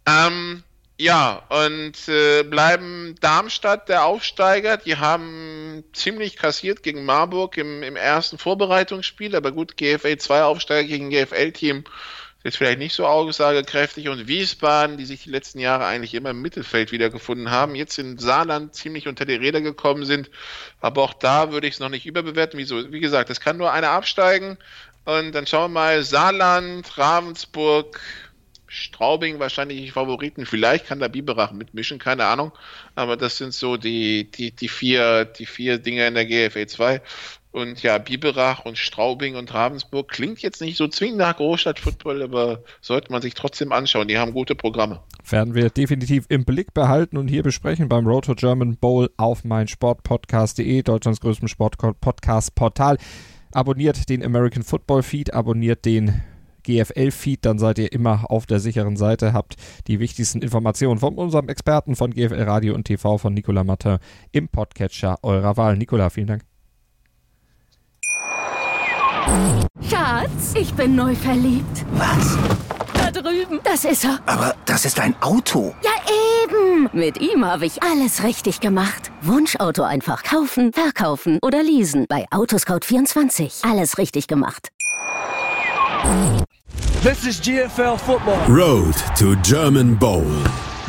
Ähm, 0.06 0.62
ja, 1.00 1.42
und 1.48 2.08
äh, 2.08 2.42
bleiben 2.42 3.14
Darmstadt 3.20 3.88
der 3.88 4.04
Aufsteiger. 4.04 4.78
Die 4.78 4.96
haben 4.96 5.84
ziemlich 5.92 6.36
kassiert 6.36 6.82
gegen 6.82 7.04
Marburg 7.04 7.56
im, 7.56 7.84
im 7.84 7.94
ersten 7.94 8.36
Vorbereitungsspiel, 8.36 9.36
aber 9.36 9.52
gut, 9.52 9.76
GFL 9.76 10.16
2 10.16 10.42
Aufsteiger 10.42 10.88
gegen 10.88 11.10
GFL-Team 11.10 11.84
ist 12.38 12.44
jetzt 12.44 12.56
vielleicht 12.56 12.78
nicht 12.78 12.94
so 12.94 13.06
aussagekräftig. 13.06 14.08
Und 14.08 14.26
Wiesbaden, 14.26 14.96
die 14.96 15.04
sich 15.04 15.24
die 15.24 15.30
letzten 15.30 15.60
Jahre 15.60 15.86
eigentlich 15.86 16.14
immer 16.14 16.30
im 16.30 16.42
Mittelfeld 16.42 16.90
wiedergefunden 16.92 17.50
haben, 17.50 17.74
jetzt 17.74 17.98
in 17.98 18.18
Saarland 18.18 18.74
ziemlich 18.74 19.06
unter 19.06 19.24
die 19.24 19.34
Räder 19.34 19.60
gekommen 19.60 20.04
sind. 20.04 20.30
Aber 20.80 21.02
auch 21.02 21.14
da 21.14 21.52
würde 21.52 21.66
ich 21.66 21.74
es 21.74 21.80
noch 21.80 21.88
nicht 21.88 22.06
überbewerten. 22.06 22.58
Wieso? 22.58 22.92
Wie 22.92 23.00
gesagt, 23.00 23.30
es 23.30 23.40
kann 23.40 23.56
nur 23.56 23.72
einer 23.72 23.90
absteigen. 23.90 24.56
Und 25.04 25.32
dann 25.32 25.46
schauen 25.46 25.72
wir 25.72 25.80
mal, 25.80 26.02
Saarland, 26.02 26.98
Ravensburg, 26.98 28.00
Straubing 28.68 29.38
wahrscheinlich 29.38 29.80
die 29.80 29.90
Favoriten. 29.90 30.46
Vielleicht 30.46 30.86
kann 30.86 31.00
der 31.00 31.08
Biberach 31.08 31.52
mitmischen, 31.52 31.98
keine 31.98 32.26
Ahnung. 32.26 32.52
Aber 32.94 33.16
das 33.16 33.38
sind 33.38 33.54
so 33.54 33.76
die, 33.76 34.30
die, 34.30 34.50
die 34.52 34.68
vier, 34.68 35.24
die 35.24 35.46
vier 35.46 35.78
Dinge 35.78 36.06
in 36.06 36.14
der 36.14 36.26
GFA 36.26 36.66
2. 36.66 37.00
Und 37.50 37.82
ja, 37.82 37.96
Biberach 37.96 38.66
und 38.66 38.76
Straubing 38.76 39.34
und 39.34 39.52
Ravensburg 39.54 40.08
klingt 40.08 40.40
jetzt 40.42 40.60
nicht 40.60 40.76
so 40.76 40.86
zwingend 40.86 41.18
nach 41.18 41.36
Großstadtfootball, 41.36 42.22
aber 42.22 42.62
sollte 42.82 43.10
man 43.10 43.22
sich 43.22 43.34
trotzdem 43.34 43.72
anschauen. 43.72 44.06
Die 44.06 44.18
haben 44.18 44.34
gute 44.34 44.54
Programme. 44.54 45.00
Werden 45.28 45.54
wir 45.54 45.70
definitiv 45.70 46.26
im 46.28 46.44
Blick 46.44 46.74
behalten 46.74 47.16
und 47.16 47.28
hier 47.28 47.42
besprechen 47.42 47.88
beim 47.88 48.06
Road 48.06 48.26
to 48.26 48.34
German 48.34 48.76
Bowl 48.76 49.10
auf 49.16 49.44
meinsportpodcast.de, 49.44 50.82
Deutschlands 50.82 51.20
größtem 51.20 51.48
Sportpodcast-Portal. 51.48 52.98
Abonniert 53.52 54.10
den 54.10 54.22
American 54.22 54.62
Football 54.62 55.02
Feed, 55.02 55.32
abonniert 55.32 55.86
den 55.86 56.22
GFL-Feed, 56.68 57.44
dann 57.44 57.58
seid 57.58 57.78
ihr 57.78 57.92
immer 57.92 58.30
auf 58.30 58.46
der 58.46 58.60
sicheren 58.60 58.96
Seite, 58.96 59.32
habt 59.32 59.54
die 59.86 59.98
wichtigsten 60.00 60.42
Informationen 60.42 60.98
von 61.00 61.14
unserem 61.14 61.48
Experten 61.48 61.96
von 61.96 62.12
GFL 62.12 62.42
Radio 62.42 62.74
und 62.74 62.84
TV 62.84 63.16
von 63.16 63.32
Nicolas 63.32 63.64
Martin 63.64 63.98
im 64.32 64.48
Podcatcher 64.48 65.16
eurer 65.22 65.56
Wahl. 65.56 65.76
Nicolas, 65.76 66.12
vielen 66.12 66.26
Dank. 66.26 66.42
Schatz, 69.88 70.54
ich 70.54 70.72
bin 70.74 70.94
neu 70.94 71.14
verliebt. 71.14 71.84
Was? 71.92 72.38
Da 72.94 73.10
drüben. 73.10 73.60
Das 73.64 73.84
ist 73.84 74.04
er. 74.04 74.18
Aber 74.26 74.54
das 74.64 74.84
ist 74.84 75.00
ein 75.00 75.14
Auto. 75.22 75.74
Ja, 75.82 75.90
eben. 76.44 76.88
Mit 76.92 77.20
ihm 77.20 77.44
habe 77.44 77.66
ich 77.66 77.82
alles 77.82 78.22
richtig 78.22 78.60
gemacht. 78.60 79.10
Wunschauto 79.22 79.82
einfach 79.82 80.22
kaufen, 80.22 80.72
verkaufen 80.72 81.38
oder 81.42 81.62
leasen. 81.62 82.06
Bei 82.08 82.26
Autoscout24. 82.30 83.70
Alles 83.70 83.98
richtig 83.98 84.28
gemacht. 84.28 84.68
This 87.00 87.24
is 87.24 87.40
GFL 87.40 87.96
Football. 87.96 88.38
Road 88.48 88.92
to 89.16 89.36
German 89.42 89.96
Bowl. 89.96 90.26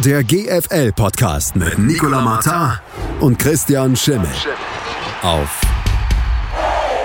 Der 0.03 0.23
GFL-Podcast 0.23 1.55
mit 1.55 1.77
Nicolas 1.77 2.23
Martin 2.23 2.79
und 3.19 3.37
Christian 3.37 3.95
Schimmel. 3.95 4.27
Auf 5.21 5.61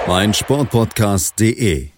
meinsportpodcast.de. 0.07 1.91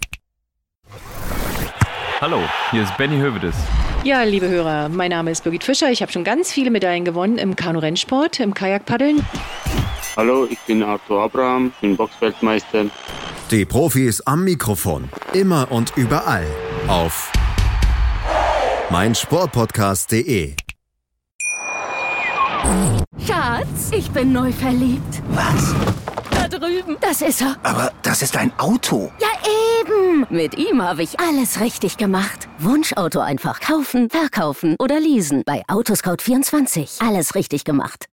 Hallo, 2.21 2.41
hier 2.73 2.83
ist 2.83 2.97
Benny 2.97 3.19
Hövedes. 3.19 3.55
Ja, 4.03 4.25
liebe 4.25 4.49
Hörer, 4.49 4.89
mein 4.89 5.11
Name 5.11 5.31
ist 5.31 5.45
Birgit 5.45 5.63
Fischer. 5.63 5.93
Ich 5.93 6.03
habe 6.03 6.11
schon 6.11 6.25
ganz 6.25 6.51
viele 6.51 6.73
Medaillen 6.73 7.05
gewonnen 7.05 7.39
im 7.39 7.55
Kanu-Rennsport, 7.55 8.41
im 8.41 8.53
Kajakpaddeln. 8.53 9.25
Hallo, 10.17 10.47
ich 10.49 10.59
bin 10.61 10.83
Arthur 10.83 11.25
Abraham, 11.25 11.73
bin 11.83 11.95
Boxweltmeister. 11.95 12.87
Die 13.51 13.67
Profis 13.67 14.23
am 14.23 14.45
Mikrofon, 14.45 15.11
immer 15.35 15.71
und 15.71 15.93
überall 15.97 16.47
auf 16.89 17.31
meinsportpodcast.de. 18.89 20.55
Schatz, 23.27 23.91
ich 23.93 24.11
bin 24.11 24.33
neu 24.33 24.51
verliebt. 24.53 25.23
Was? 25.29 25.75
Da 26.31 26.49
drüben. 26.49 26.97
Das 27.01 27.21
ist 27.21 27.43
er. 27.43 27.57
Aber 27.63 27.93
das 28.03 28.23
ist 28.23 28.39
ein 28.39 28.53
Auto. 28.59 29.13
Ja, 29.21 29.29
eben. 29.81 30.27
Mit 30.31 30.57
ihm 30.57 30.81
habe 30.81 31.03
ich 31.03 31.21
alles 31.21 31.61
richtig 31.61 31.99
gemacht. 31.99 32.49
Wunschauto 32.59 33.21
einfach 33.21 33.61
kaufen, 33.61 34.09
verkaufen 34.09 34.77
oder 34.79 34.99
leasen. 34.99 35.43
Bei 35.45 35.63
Autoscout24. 35.69 37.07
Alles 37.07 37.35
richtig 37.35 37.65
gemacht. 37.65 38.05